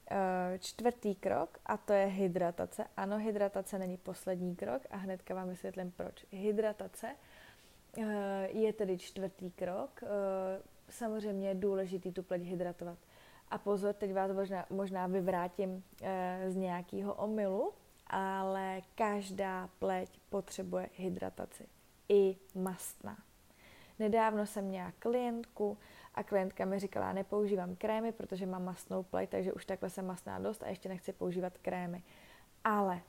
čtvrtý 0.60 1.16
krok 1.16 1.58
a 1.66 1.78
to 1.78 1.94
je 1.94 2.06
hydratace. 2.06 2.86
Ano, 2.98 3.18
hydratace 3.18 3.80
není 3.80 3.98
poslední 3.98 4.56
krok 4.56 4.82
a 4.92 4.98
hnedka 4.98 5.36
vám 5.36 5.50
vysvětlím 5.50 5.92
proč. 5.92 6.26
Hydratace 6.32 7.16
eh, 7.98 8.48
je 8.52 8.74
tedy 8.74 8.98
čtvrtý 8.98 9.52
krok. 9.52 10.04
Eh, 10.04 10.08
samozřejmě 10.90 11.48
je 11.48 11.56
důležitý 11.56 12.12
tu 12.12 12.24
pleť 12.24 12.42
hydratovat. 12.42 12.98
A 13.50 13.58
pozor, 13.58 13.94
teď 13.94 14.14
vás 14.14 14.32
možná, 14.32 14.66
možná 14.70 15.08
vyvrátím 15.08 15.84
z 16.48 16.56
nějakého 16.56 17.14
omylu, 17.14 17.74
ale 18.08 18.82
každá 18.96 19.70
pleť 19.80 20.20
potřebuje 20.30 20.90
hydrataci. 20.96 21.68
I 22.10 22.38
mastná. 22.56 23.18
Nedávno 24.00 24.46
jsem 24.46 24.66
měla 24.66 24.92
klientku, 25.00 25.78
a 26.16 26.24
klientka 26.24 26.66
mi 26.66 26.80
říkala, 26.80 27.14
nepoužívám 27.14 27.76
krémy, 27.76 28.12
protože 28.12 28.46
mám 28.46 28.64
masnou 28.64 29.04
pleť, 29.04 29.30
takže 29.30 29.54
už 29.54 29.66
takhle 29.66 29.90
jsem 29.90 30.06
masná 30.06 30.40
dost 30.40 30.64
a 30.64 30.68
ještě 30.68 30.90
nechci 30.90 31.14
používat 31.14 31.58
krémy. 31.58 32.04
Ale 32.64 33.02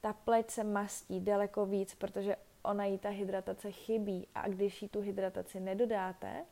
ta 0.00 0.12
pleť 0.12 0.50
se 0.50 0.64
mastí 0.64 1.20
daleko 1.20 1.66
víc, 1.66 1.94
protože 1.94 2.36
ona 2.62 2.84
jí 2.84 2.98
ta 2.98 3.08
hydratace 3.08 3.72
chybí 3.72 4.28
a 4.34 4.48
když 4.48 4.82
jí 4.82 4.88
tu 4.88 5.00
hydrataci 5.00 5.60
nedodáte, 5.60 6.44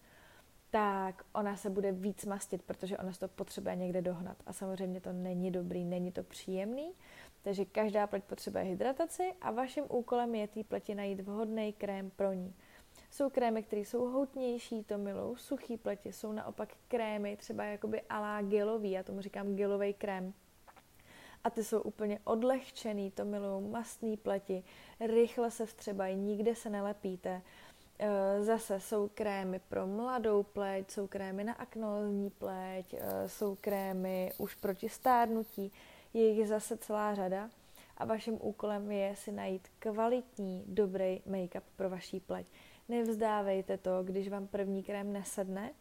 tak 0.70 1.24
ona 1.32 1.56
se 1.56 1.70
bude 1.70 1.92
víc 1.92 2.24
mastit, 2.24 2.62
protože 2.62 2.98
ona 2.98 3.12
se 3.12 3.20
to 3.20 3.28
potřebuje 3.28 3.76
někde 3.76 4.02
dohnat. 4.02 4.36
A 4.46 4.52
samozřejmě 4.52 5.00
to 5.00 5.12
není 5.12 5.50
dobrý, 5.50 5.84
není 5.84 6.12
to 6.12 6.22
příjemný, 6.22 6.92
takže 7.42 7.64
každá 7.64 8.06
pleť 8.06 8.24
potřebuje 8.24 8.64
hydrataci 8.64 9.32
a 9.40 9.50
vaším 9.50 9.84
úkolem 9.88 10.34
je 10.34 10.48
té 10.48 10.64
pleti 10.64 10.94
najít 10.94 11.20
vhodný 11.20 11.72
krém 11.72 12.10
pro 12.10 12.32
ní. 12.32 12.54
Jsou 13.14 13.30
krémy, 13.30 13.62
které 13.62 13.80
jsou 13.80 14.08
hutnější, 14.08 14.84
to 14.84 14.98
milou, 14.98 15.36
suchý 15.36 15.76
pleti, 15.76 16.12
jsou 16.12 16.32
naopak 16.32 16.68
krémy, 16.88 17.36
třeba 17.36 17.64
jakoby 17.64 18.02
alá 18.02 18.42
gelový, 18.42 18.90
já 18.90 19.02
tomu 19.02 19.20
říkám 19.20 19.56
gelový 19.56 19.94
krém. 19.94 20.34
A 21.44 21.50
ty 21.50 21.64
jsou 21.64 21.80
úplně 21.80 22.18
odlehčený, 22.24 23.10
to 23.10 23.24
milou, 23.24 23.70
mastný 23.70 24.16
pleti, 24.16 24.64
rychle 25.00 25.50
se 25.50 25.66
vstřebají, 25.66 26.16
nikde 26.16 26.54
se 26.54 26.70
nelepíte. 26.70 27.42
Eh, 27.98 28.42
zase 28.42 28.80
jsou 28.80 29.08
krémy 29.14 29.60
pro 29.68 29.86
mladou 29.86 30.42
pleť, 30.42 30.90
jsou 30.90 31.06
krémy 31.06 31.44
na 31.44 31.52
aknózní 31.52 32.30
pleť, 32.30 32.94
eh, 32.94 33.28
jsou 33.28 33.56
krémy 33.60 34.32
už 34.38 34.54
proti 34.54 34.88
stárnutí, 34.88 35.72
je 36.14 36.28
jich 36.28 36.48
zase 36.48 36.76
celá 36.76 37.14
řada 37.14 37.50
a 37.96 38.04
vaším 38.04 38.38
úkolem 38.40 38.92
je 38.92 39.16
si 39.16 39.32
najít 39.32 39.68
kvalitní, 39.78 40.64
dobrý 40.66 41.22
make-up 41.26 41.62
pro 41.76 41.90
vaší 41.90 42.20
pleť. 42.20 42.46
Nevzdávejte 42.88 43.78
to, 43.78 44.02
když 44.02 44.28
vám 44.28 44.46
první 44.46 44.82
krém 44.82 45.12
nesedne, 45.12 45.72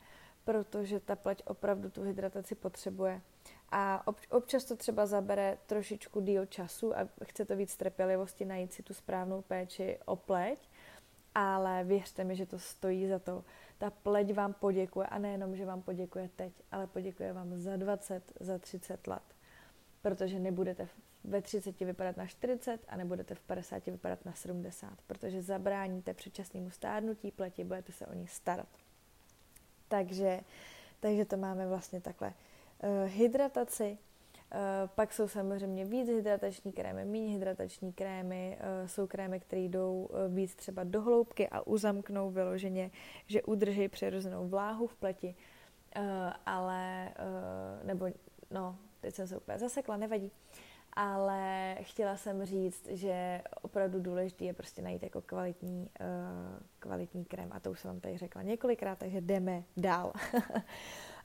protože 0.44 1.00
ta 1.00 1.16
pleť 1.16 1.44
opravdu 1.46 1.90
tu 1.90 2.02
hydrataci 2.02 2.56
potřebuje. 2.56 3.22
A 3.72 4.04
občas 4.30 4.64
to 4.64 4.76
třeba 4.76 5.06
zabere 5.06 5.58
trošičku 5.66 6.22
díl 6.22 6.46
času 6.46 6.98
a 6.98 7.08
chce 7.24 7.46
to 7.46 7.56
víc 7.56 7.78
trpělivosti 7.78 8.46
najít 8.46 8.74
si 8.74 8.84
tu 8.84 8.94
správnou 8.94 9.42
péči 9.42 10.00
o 10.06 10.16
pleť, 10.16 10.70
ale 11.36 11.84
věřte 11.84 12.24
mi, 12.24 12.36
že 12.36 12.46
to 12.46 12.60
stojí 12.60 13.08
za 13.08 13.20
to. 13.20 13.44
Ta 13.78 13.90
pleť 13.90 14.34
vám 14.34 14.54
poděkuje 14.54 15.08
a 15.08 15.18
nejenom, 15.18 15.56
že 15.56 15.66
vám 15.66 15.82
poděkuje 15.82 16.30
teď, 16.36 16.54
ale 16.72 16.88
poděkuje 16.88 17.34
vám 17.34 17.58
za 17.58 17.76
20, 17.76 18.34
za 18.40 18.58
30 18.60 19.08
let. 19.08 19.24
Protože 20.02 20.40
nebudete 20.40 20.88
ve 21.24 21.42
30 21.42 21.80
vypadat 21.80 22.18
na 22.18 22.28
40 22.28 22.80
a 22.88 22.96
nebudete 22.96 23.36
v 23.36 23.42
50 23.42 23.86
vypadat 23.86 24.26
na 24.26 24.34
70, 24.34 24.90
protože 25.08 25.42
zabráníte 25.42 26.14
předčasnému 26.14 26.70
stárnutí 26.70 27.32
pleti, 27.32 27.64
budete 27.64 27.92
se 27.92 28.08
o 28.08 28.14
ní 28.14 28.28
starat. 28.28 28.68
Takže, 29.88 30.40
takže 31.00 31.26
to 31.26 31.38
máme 31.38 31.68
vlastně 31.68 32.02
takhle. 32.02 32.34
Uh, 32.84 33.10
hydrataci, 33.10 33.98
Uh, 34.54 34.90
pak 34.96 35.14
jsou 35.14 35.28
samozřejmě 35.28 35.86
víc 35.86 36.08
hydratační 36.08 36.72
krémy, 36.72 37.06
méně 37.06 37.34
hydratační 37.34 37.94
krémy, 37.94 38.58
uh, 38.60 38.88
jsou 38.88 39.08
krémy, 39.08 39.40
které 39.40 39.62
jdou 39.62 40.10
uh, 40.10 40.36
víc 40.36 40.56
třeba 40.56 40.84
do 40.84 41.02
hloubky 41.02 41.48
a 41.50 41.68
uzamknou 41.68 42.32
vyloženě, 42.32 42.92
že 43.28 43.42
udrží 43.42 43.88
přirozenou 43.88 44.48
vláhu 44.48 44.88
v 44.88 44.96
pleti, 44.96 45.36
ale, 46.46 47.10
nebo, 47.84 48.06
no, 48.52 48.76
teď 49.02 49.16
jsem 49.16 49.28
se 49.28 49.38
úplně 49.38 49.60
zasekla, 49.60 49.98
nevadí, 49.98 50.32
ale 50.96 51.76
chtěla 51.82 52.18
jsem 52.18 52.46
říct, 52.46 52.88
že 52.88 53.42
opravdu 53.62 54.00
důležité 54.00 54.46
je 54.46 54.54
prostě 54.54 54.82
najít 54.82 55.04
jako 55.04 55.22
kvalitní, 55.22 55.90
kvalitní 56.80 57.26
krém 57.26 57.50
a 57.52 57.60
to 57.60 57.72
už 57.72 57.80
jsem 57.80 57.92
vám 57.92 58.00
tady 58.00 58.18
řekla 58.18 58.42
několikrát, 58.42 59.00
takže 59.00 59.22
jdeme 59.22 59.64
dál. 59.78 60.14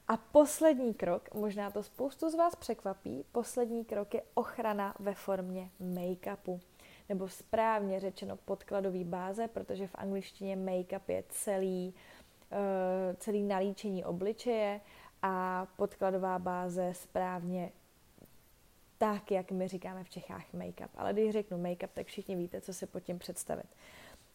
A 0.09 0.17
poslední 0.17 0.95
krok, 0.95 1.35
možná 1.35 1.71
to 1.71 1.83
spoustu 1.83 2.31
z 2.31 2.35
vás 2.35 2.55
překvapí, 2.57 3.25
poslední 3.33 3.85
krok 3.85 4.15
je 4.15 4.23
ochrana 4.35 4.95
ve 4.99 5.15
formě 5.15 5.71
make-upu. 5.81 6.61
Nebo 7.09 7.29
správně 7.29 8.01
řečeno 8.01 8.37
podkladový 8.37 9.05
báze, 9.05 9.49
protože 9.49 9.87
v 9.87 9.95
angličtině 9.95 10.57
make-up 10.57 11.01
je 11.09 11.25
celý, 11.29 11.95
uh, 12.53 13.17
celý 13.17 13.43
nalíčení 13.43 14.05
obličeje 14.05 14.81
a 15.23 15.67
podkladová 15.77 16.39
báze 16.39 16.95
správně 16.95 17.73
tak, 18.99 19.31
jak 19.31 19.51
my 19.51 19.69
říkáme 19.69 20.05
v 20.05 20.11
Čechách 20.11 20.45
make-up. 20.55 20.89
Ale 20.97 21.13
když 21.13 21.33
řeknu 21.33 21.59
make-up, 21.59 21.89
tak 21.95 22.07
všichni 22.07 22.37
víte, 22.37 22.61
co 22.61 22.73
si 22.73 22.87
pod 22.87 23.01
tím 23.01 23.19
představit. 23.19 23.67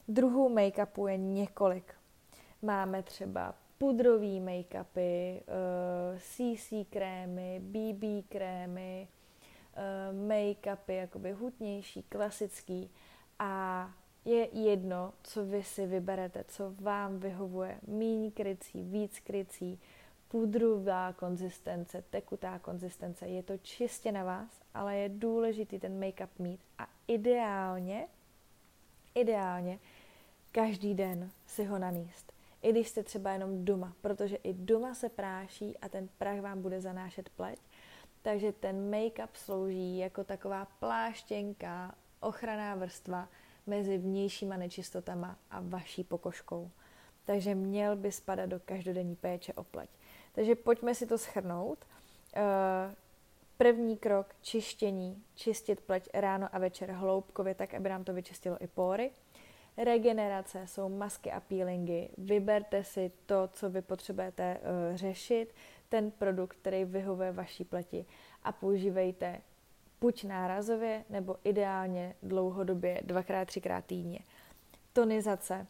Druhou 0.08 0.50
make-upu 0.50 1.08
je 1.08 1.18
několik. 1.18 1.94
Máme 2.62 3.04
třeba 3.04 3.56
pudrový 3.78 4.42
make-upy, 4.42 5.42
CC 6.18 6.72
eh, 6.72 6.86
krémy, 6.90 7.62
BB 7.64 8.30
krémy, 8.30 9.08
eh, 9.76 10.14
make-upy 10.14 10.94
jakoby 10.94 11.32
hutnější, 11.32 12.04
klasický 12.04 12.90
a 13.40 13.92
je 14.26 14.48
jedno, 14.60 15.14
co 15.24 15.46
vy 15.46 15.64
si 15.64 15.86
vyberete, 15.86 16.44
co 16.48 16.74
vám 16.80 17.20
vyhovuje, 17.20 17.80
míň 17.88 18.32
krycí, 18.32 18.84
víc 18.84 19.20
krycí, 19.20 19.80
pudrová 20.34 21.14
konzistence, 21.14 22.04
tekutá 22.10 22.60
konzistence, 22.60 23.28
je 23.28 23.44
to 23.44 23.58
čistě 23.58 24.12
na 24.12 24.24
vás, 24.24 24.62
ale 24.74 24.98
je 24.98 25.10
důležitý 25.10 25.80
ten 25.80 26.00
make-up 26.00 26.30
mít 26.40 26.60
a 26.78 26.88
ideálně, 27.08 28.08
ideálně 29.16 29.80
každý 30.52 30.94
den 30.94 31.32
si 31.46 31.64
ho 31.64 31.80
naníst 31.80 32.34
i 32.64 32.72
když 32.72 32.88
jste 32.88 33.04
třeba 33.04 33.32
jenom 33.32 33.66
doma, 33.66 33.94
protože 34.02 34.36
i 34.36 34.54
doma 34.54 34.94
se 34.94 35.10
práší 35.10 35.78
a 35.78 35.90
ten 35.90 36.10
prach 36.18 36.40
vám 36.40 36.62
bude 36.62 36.82
zanášet 36.82 37.30
pleť. 37.30 37.60
Takže 38.22 38.52
ten 38.52 38.92
make-up 38.92 39.30
slouží 39.34 39.98
jako 39.98 40.24
taková 40.24 40.66
pláštěnka, 40.66 41.96
ochranná 42.20 42.76
vrstva 42.76 43.30
mezi 43.68 43.98
vnějšíma 43.98 44.58
nečistotama 44.58 45.38
a 45.52 45.62
vaší 45.62 46.04
pokožkou. 46.04 46.72
Takže 47.26 47.56
měl 47.56 47.96
by 47.96 48.12
spadat 48.12 48.50
do 48.50 48.60
každodenní 48.60 49.16
péče 49.16 49.54
o 49.54 49.64
pleť. 49.64 49.90
Takže 50.34 50.56
pojďme 50.56 50.96
si 50.96 51.08
to 51.08 51.18
schrnout. 51.18 51.86
Eh, 52.36 52.96
první 53.58 53.98
krok 53.98 54.36
čištění, 54.42 55.24
čistit 55.36 55.82
pleť 55.82 56.10
ráno 56.14 56.48
a 56.52 56.60
večer 56.60 56.92
hloubkově, 56.92 57.56
tak 57.56 57.74
aby 57.74 57.90
nám 57.90 58.04
to 58.04 58.14
vyčistilo 58.14 58.58
i 58.64 58.68
pory. 58.68 59.12
Regenerace 59.78 60.68
jsou 60.68 60.90
masky 60.90 61.32
a 61.32 61.40
peelingy. 61.40 62.10
Vyberte 62.18 62.84
si 62.84 63.12
to, 63.26 63.50
co 63.54 63.70
vy 63.70 63.82
potřebujete 63.82 64.58
uh, 64.60 64.98
řešit, 64.98 65.54
ten 65.90 66.12
produkt, 66.12 66.56
který 66.56 66.86
vyhovuje 66.86 67.32
vaší 67.32 67.64
pleti 67.64 68.06
a 68.44 68.52
používejte 68.52 69.42
buď 70.02 70.24
nárazově, 70.24 71.04
nebo 71.10 71.36
ideálně 71.44 72.16
dlouhodobě 72.24 73.02
dvakrát, 73.04 73.46
třikrát 73.46 73.86
týdně. 73.86 74.20
Tonizace 74.94 75.68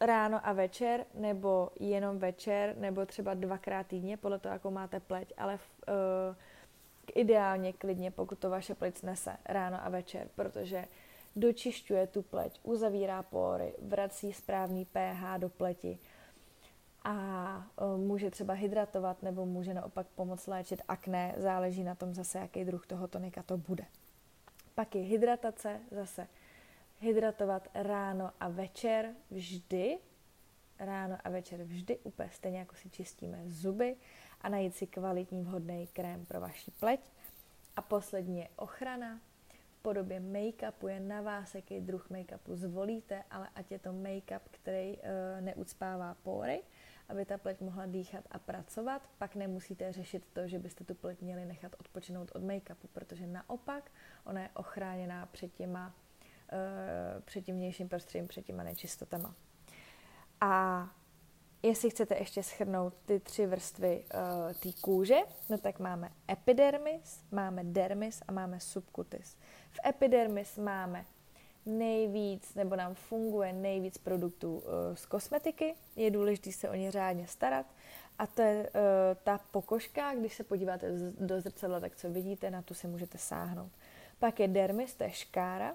ráno 0.00 0.40
a 0.46 0.52
večer, 0.52 1.06
nebo 1.14 1.70
jenom 1.80 2.18
večer, 2.18 2.76
nebo 2.78 3.06
třeba 3.06 3.34
dvakrát 3.34 3.86
týdně, 3.86 4.16
podle 4.16 4.38
toho, 4.38 4.52
jakou 4.52 4.70
máte 4.70 5.00
pleť, 5.00 5.32
ale 5.36 5.54
uh, 5.54 6.36
ideálně 7.14 7.72
klidně, 7.72 8.10
pokud 8.10 8.38
to 8.38 8.50
vaše 8.50 8.74
pleť 8.74 8.98
snese 8.98 9.36
ráno 9.44 9.78
a 9.84 9.88
večer, 9.88 10.28
protože 10.34 10.84
dočišťuje 11.36 12.06
tu 12.06 12.22
pleť, 12.22 12.60
uzavírá 12.62 13.22
pory, 13.22 13.74
vrací 13.82 14.32
správný 14.32 14.84
pH 14.84 15.38
do 15.38 15.48
pleti 15.48 15.98
a 17.04 17.14
e, 17.78 17.98
může 17.98 18.30
třeba 18.30 18.54
hydratovat 18.54 19.22
nebo 19.22 19.46
může 19.46 19.74
naopak 19.74 20.06
pomoct 20.06 20.46
léčit 20.46 20.82
akné, 20.88 21.34
záleží 21.36 21.84
na 21.84 21.94
tom 21.94 22.14
zase, 22.14 22.38
jaký 22.38 22.64
druh 22.64 22.86
toho 22.86 23.08
tonika 23.08 23.42
to 23.42 23.56
bude. 23.56 23.84
Pak 24.74 24.94
je 24.94 25.02
hydratace, 25.02 25.80
zase 25.90 26.28
hydratovat 27.00 27.68
ráno 27.74 28.30
a 28.40 28.48
večer 28.48 29.14
vždy, 29.30 29.98
ráno 30.78 31.18
a 31.24 31.30
večer 31.30 31.62
vždy, 31.62 31.98
úplně 31.98 32.30
stejně 32.32 32.58
jako 32.58 32.74
si 32.74 32.90
čistíme 32.90 33.42
zuby 33.46 33.96
a 34.40 34.48
najít 34.48 34.74
si 34.74 34.86
kvalitní 34.86 35.42
vhodný 35.42 35.86
krém 35.86 36.26
pro 36.26 36.40
vaši 36.40 36.70
pleť. 36.70 37.00
A 37.76 37.82
poslední 37.82 38.38
je 38.38 38.48
ochrana, 38.56 39.20
podobě 39.82 40.20
make-upu, 40.20 40.88
je 40.88 41.00
na 41.00 41.22
vás, 41.22 41.54
jaký 41.54 41.80
druh 41.80 42.10
make-upu 42.10 42.54
zvolíte, 42.54 43.22
ale 43.30 43.48
ať 43.54 43.70
je 43.70 43.78
to 43.78 43.92
make-up, 43.92 44.42
který 44.50 44.96
uh, 44.96 45.00
neucpává 45.40 46.14
pory, 46.14 46.62
aby 47.08 47.24
ta 47.24 47.38
pleť 47.38 47.60
mohla 47.60 47.86
dýchat 47.86 48.24
a 48.30 48.38
pracovat, 48.38 49.10
pak 49.18 49.34
nemusíte 49.34 49.92
řešit 49.92 50.26
to, 50.32 50.48
že 50.48 50.58
byste 50.58 50.84
tu 50.84 50.94
pleť 50.94 51.22
měli 51.22 51.46
nechat 51.46 51.76
odpočinout 51.78 52.30
od 52.34 52.42
make-upu, 52.42 52.88
protože 52.92 53.26
naopak 53.26 53.90
ona 54.24 54.42
je 54.42 54.48
ochráněná 54.54 55.26
před 55.26 55.54
těma 55.54 55.94
před 57.24 57.44
tím 57.44 57.56
vnějším 57.56 57.88
prostředím, 57.88 58.28
před 58.28 58.46
těma 58.46 58.62
nečistotama. 58.62 59.34
A 60.40 60.88
Jestli 61.66 61.90
chcete 61.90 62.16
ještě 62.18 62.42
schrnout 62.42 62.94
ty 63.06 63.20
tři 63.20 63.46
vrstvy 63.46 64.04
uh, 64.14 64.52
té 64.52 64.80
kůže, 64.80 65.16
no 65.48 65.58
tak 65.58 65.78
máme 65.78 66.10
epidermis, 66.30 67.20
máme 67.30 67.64
dermis 67.64 68.22
a 68.28 68.32
máme 68.32 68.60
subcutis. 68.60 69.36
V 69.70 69.80
epidermis 69.86 70.56
máme 70.58 71.04
nejvíc, 71.66 72.54
nebo 72.54 72.76
nám 72.76 72.94
funguje 72.94 73.52
nejvíc 73.52 73.98
produktů 73.98 74.58
uh, 74.58 74.62
z 74.94 75.06
kosmetiky, 75.06 75.74
je 75.96 76.10
důležité 76.10 76.52
se 76.52 76.70
o 76.70 76.74
ně 76.74 76.90
řádně 76.90 77.26
starat 77.26 77.66
a 78.18 78.26
to 78.26 78.42
je 78.42 78.62
uh, 78.62 78.70
ta 79.24 79.40
pokožka, 79.50 80.14
když 80.14 80.34
se 80.34 80.44
podíváte 80.44 80.90
do 81.20 81.40
zrcadla, 81.40 81.80
tak 81.80 81.96
co 81.96 82.10
vidíte, 82.10 82.50
na 82.50 82.62
tu 82.62 82.74
si 82.74 82.86
můžete 82.86 83.18
sáhnout. 83.18 83.72
Pak 84.18 84.40
je 84.40 84.48
dermis, 84.48 84.94
to 84.94 85.04
je 85.04 85.10
škára, 85.10 85.74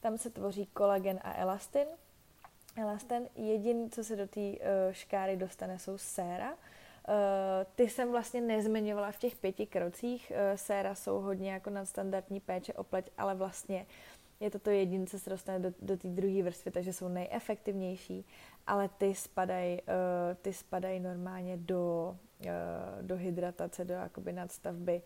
tam 0.00 0.18
se 0.18 0.30
tvoří 0.30 0.66
kolagen 0.66 1.20
a 1.22 1.34
elastin, 1.34 1.86
Elastin, 2.76 3.28
jediný, 3.36 3.90
co 3.90 4.04
se 4.04 4.16
do 4.16 4.26
té 4.26 4.40
uh, 4.40 4.56
škáry 4.90 5.36
dostane, 5.36 5.78
jsou 5.78 5.98
séra. 5.98 6.50
Uh, 6.50 6.54
ty 7.74 7.88
jsem 7.88 8.10
vlastně 8.10 8.40
nezmiňovala 8.40 9.10
v 9.10 9.18
těch 9.18 9.36
pěti 9.36 9.66
krocích. 9.66 10.32
Uh, 10.34 10.56
séra 10.56 10.94
jsou 10.94 11.20
hodně 11.20 11.52
jako 11.52 11.70
nadstandardní 11.70 12.40
péče 12.40 12.72
o 12.72 12.84
pleť, 12.84 13.10
ale 13.18 13.34
vlastně 13.34 13.86
je 14.40 14.50
to 14.50 14.58
to 14.58 14.70
jediné, 14.70 15.06
co 15.06 15.18
se 15.18 15.30
dostane 15.30 15.58
do, 15.58 15.72
do 15.82 15.96
té 15.96 16.08
druhé 16.08 16.42
vrstvy, 16.42 16.70
takže 16.70 16.92
jsou 16.92 17.08
nejefektivnější, 17.08 18.24
ale 18.66 18.88
ty 18.88 19.14
spadají 19.14 19.80
ty 20.42 20.52
spadají 20.52 21.00
normálně 21.00 21.56
do, 21.56 22.16
do 23.02 23.16
hydratace, 23.16 23.84
do 23.84 23.94
jakoby 23.94 24.32
nadstavby, 24.32 25.02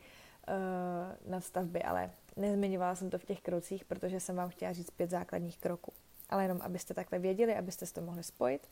nadstavby, 1.27 1.83
ale 1.83 2.11
nezmiňovala 2.37 2.95
jsem 2.95 3.11
to 3.11 3.19
v 3.19 3.25
těch 3.25 3.41
krocích, 3.41 3.85
protože 3.85 4.21
jsem 4.21 4.37
vám 4.37 4.49
chtěla 4.49 4.73
říct 4.73 4.91
pět 4.91 5.11
základních 5.11 5.59
kroků. 5.59 5.93
ale 6.29 6.43
jenom 6.43 6.63
abyste 6.63 6.95
takhle 6.95 7.19
věděli, 7.19 7.57
abyste 7.57 7.87
to 7.87 8.01
mohli 8.01 8.23
spojit. 8.23 8.69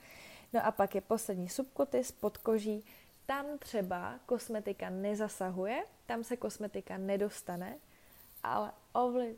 No 0.52 0.66
a 0.66 0.70
pak 0.70 0.94
je 0.94 1.00
poslední 1.00 1.48
subkutis, 1.48 2.12
podkoží, 2.12 2.84
tam 3.26 3.58
třeba 3.58 4.20
kosmetika 4.26 4.90
nezasahuje, 4.90 5.84
tam 6.06 6.24
se 6.24 6.36
kosmetika 6.36 6.98
nedostane, 6.98 7.78
ale 8.42 8.72
ovliv... 8.92 9.36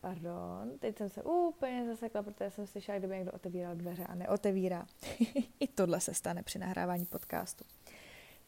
Pardon, 0.00 0.78
teď 0.78 0.98
jsem 0.98 1.10
se 1.10 1.22
úplně 1.22 1.86
zasekla, 1.86 2.22
protože 2.22 2.50
jsem 2.50 2.66
slyšela, 2.66 2.98
kdyby 2.98 3.16
někdo 3.16 3.32
otevíral 3.32 3.74
dveře 3.74 4.04
a 4.06 4.14
neotevírá. 4.14 4.86
I 5.60 5.68
tohle 5.68 6.00
se 6.00 6.14
stane 6.14 6.42
při 6.42 6.58
nahrávání 6.58 7.06
podcastu. 7.06 7.64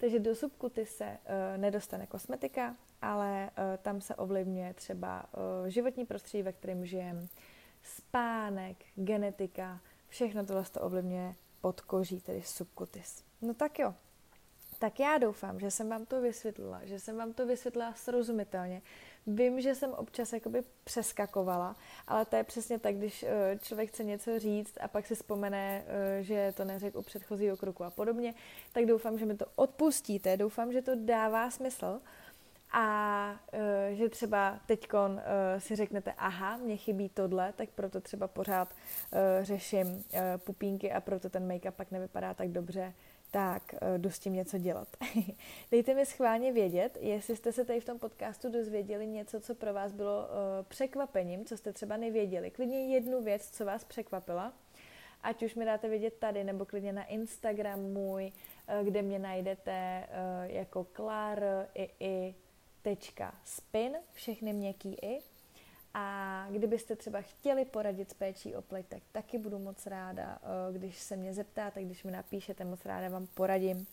Takže 0.03 0.19
do 0.19 0.35
subkuty 0.35 0.87
se 0.87 1.05
uh, 1.05 1.61
nedostane 1.61 2.07
kosmetika, 2.07 2.77
ale 3.03 3.51
uh, 3.51 3.65
tam 3.83 4.01
se 4.01 4.15
ovlivňuje 4.15 4.75
třeba 4.75 5.25
uh, 5.25 5.69
životní 5.69 6.07
prostředí, 6.07 6.43
ve 6.43 6.53
kterém 6.53 6.87
žijeme, 6.87 7.27
spánek, 7.83 8.77
genetika, 8.95 9.81
všechno 10.09 10.47
tohle 10.47 10.65
to 10.65 10.81
ovlivňuje 10.81 11.35
podkoží, 11.61 12.21
tedy 12.21 12.43
subkutis. 12.43 13.25
No 13.43 13.55
tak 13.55 13.79
jo, 13.79 13.95
tak 14.79 15.01
já 15.01 15.19
doufám, 15.19 15.61
že 15.61 15.71
jsem 15.71 15.89
vám 15.89 16.07
to 16.07 16.21
vysvětlila, 16.21 16.81
že 16.85 17.01
jsem 17.01 17.17
vám 17.17 17.33
to 17.33 17.47
vysvětlila 17.47 17.95
srozumitelně. 17.95 18.83
Vím, 19.27 19.61
že 19.61 19.75
jsem 19.75 19.93
občas 19.93 20.33
jakoby 20.33 20.63
přeskakovala, 20.85 21.77
ale 22.07 22.25
to 22.25 22.37
je 22.37 22.45
přesně 22.45 22.79
tak, 22.79 22.97
když 22.97 23.23
eh, 23.23 23.59
člověk 23.63 23.89
chce 23.89 24.05
něco 24.05 24.39
říct 24.39 24.75
a 24.81 24.89
pak 24.89 25.07
si 25.07 25.15
vzpomene, 25.15 25.85
eh, 25.87 26.23
že 26.23 26.53
to 26.57 26.65
neřekl 26.65 26.99
u 26.99 27.03
předchozího 27.03 27.57
kroku 27.57 27.85
a 27.85 27.91
podobně, 27.91 28.35
tak 28.73 28.87
doufám, 28.87 29.19
že 29.19 29.27
mi 29.27 29.37
to 29.37 29.47
odpustíte, 29.57 30.37
doufám, 30.37 30.73
že 30.73 30.83
to 30.83 30.93
dává 30.95 31.51
smysl. 31.51 32.01
A 32.75 33.41
uh, 33.53 33.97
že 33.97 34.09
třeba 34.09 34.61
teď 34.67 34.93
uh, 34.93 34.99
si 35.59 35.77
řeknete, 35.77 36.13
aha, 36.13 36.57
mě 36.57 36.77
chybí 36.77 37.09
tohle, 37.09 37.53
tak 37.53 37.69
proto 37.69 38.01
třeba 38.01 38.29
pořád 38.29 38.69
řeším 39.43 40.05
pupínky 40.37 40.93
a 40.93 41.01
proto 41.01 41.31
ten 41.31 41.49
make-up 41.49 41.71
pak 41.71 41.91
nevypadá 41.91 42.35
tak 42.35 42.49
dobře, 42.49 42.95
tak 43.33 43.75
uh, 43.75 43.99
jdu 43.99 44.11
s 44.11 44.19
tím 44.19 44.33
něco 44.33 44.59
dělat. 44.59 44.89
Dejte 45.71 45.95
mi 45.95 46.07
schválně 46.07 46.53
vědět, 46.53 46.99
jestli 47.01 47.37
jste 47.37 47.53
se 47.53 47.65
tady 47.65 47.81
v 47.81 47.85
tom 47.85 47.99
podcastu 47.99 48.51
dozvěděli 48.51 49.07
něco, 49.07 49.41
co 49.41 49.55
pro 49.55 49.75
vás 49.75 49.93
bylo 49.93 50.19
uh, 50.19 50.67
překvapením, 50.69 51.45
co 51.45 51.57
jste 51.57 51.73
třeba 51.73 51.97
nevěděli. 51.97 52.51
Klidně 52.51 52.95
jednu 52.95 53.23
věc, 53.23 53.51
co 53.51 53.65
vás 53.65 53.85
překvapila, 53.85 54.53
ať 55.23 55.43
už 55.43 55.55
mi 55.55 55.65
dáte 55.65 55.89
vědět 55.89 56.15
tady, 56.19 56.45
nebo 56.45 56.65
klidně 56.65 56.93
na 56.93 57.05
Instagram 57.05 57.81
můj, 57.81 58.33
uh, 58.81 58.87
kde 58.87 59.03
mě 59.03 59.19
najdete 59.19 60.07
jako 60.43 60.85
Klar 60.85 61.43
i, 61.75 61.91
i 62.01 62.35
tečka 62.83 63.35
spin, 63.45 63.97
všechny 64.13 64.53
měkký 64.53 64.97
i. 65.03 65.32
A 65.95 66.47
kdybyste 66.51 66.97
třeba 66.97 67.21
chtěli 67.21 67.65
poradit 67.65 68.11
s 68.11 68.15
péčí 68.15 68.57
o 68.57 68.63
pleť, 68.63 68.87
tak 68.87 69.03
taky 69.13 69.39
budu 69.39 69.59
moc 69.59 69.87
ráda, 69.87 70.39
eh, 70.43 70.73
když 70.73 70.99
se 70.99 71.17
mě 71.17 71.35
zeptáte, 71.35 71.85
když 71.85 72.05
mi 72.05 72.13
napíšete, 72.13 72.65
moc 72.65 72.85
ráda 72.85 73.09
vám 73.09 73.27
poradím, 73.27 73.87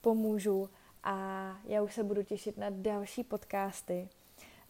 pomůžu 0.00 0.70
a 1.04 1.56
já 1.64 1.82
už 1.82 1.94
se 1.94 2.04
budu 2.04 2.22
těšit 2.22 2.58
na 2.58 2.66
další 2.70 3.24
podcasty. 3.24 4.08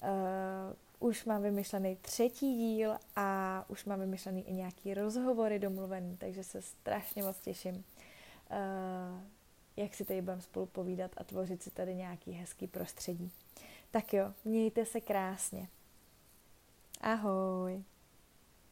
Uh, 0.02 1.08
už 1.08 1.24
mám 1.24 1.42
vymyšlený 1.42 1.96
třetí 1.96 2.54
díl 2.56 2.96
a 3.16 3.64
už 3.68 3.84
mám 3.84 4.00
vymyšlený 4.00 4.48
i 4.48 4.52
nějaký 4.52 4.94
rozhovory 4.94 5.58
domluvený, 5.58 6.16
takže 6.16 6.44
se 6.44 6.62
strašně 6.62 7.22
moc 7.22 7.40
těším. 7.40 7.74
Uh, 7.74 9.20
jak 9.76 9.94
si 9.94 10.04
tady 10.04 10.22
budeme 10.22 10.42
spolu 10.42 10.66
povídat 10.66 11.10
a 11.16 11.24
tvořit 11.24 11.62
si 11.62 11.70
tady 11.70 11.94
nějaký 11.94 12.32
hezký 12.32 12.66
prostředí. 12.66 13.30
Tak 13.90 14.12
jo, 14.12 14.32
mějte 14.44 14.84
se 14.84 15.00
krásně. 15.00 15.68
Ahoj. 17.02 17.84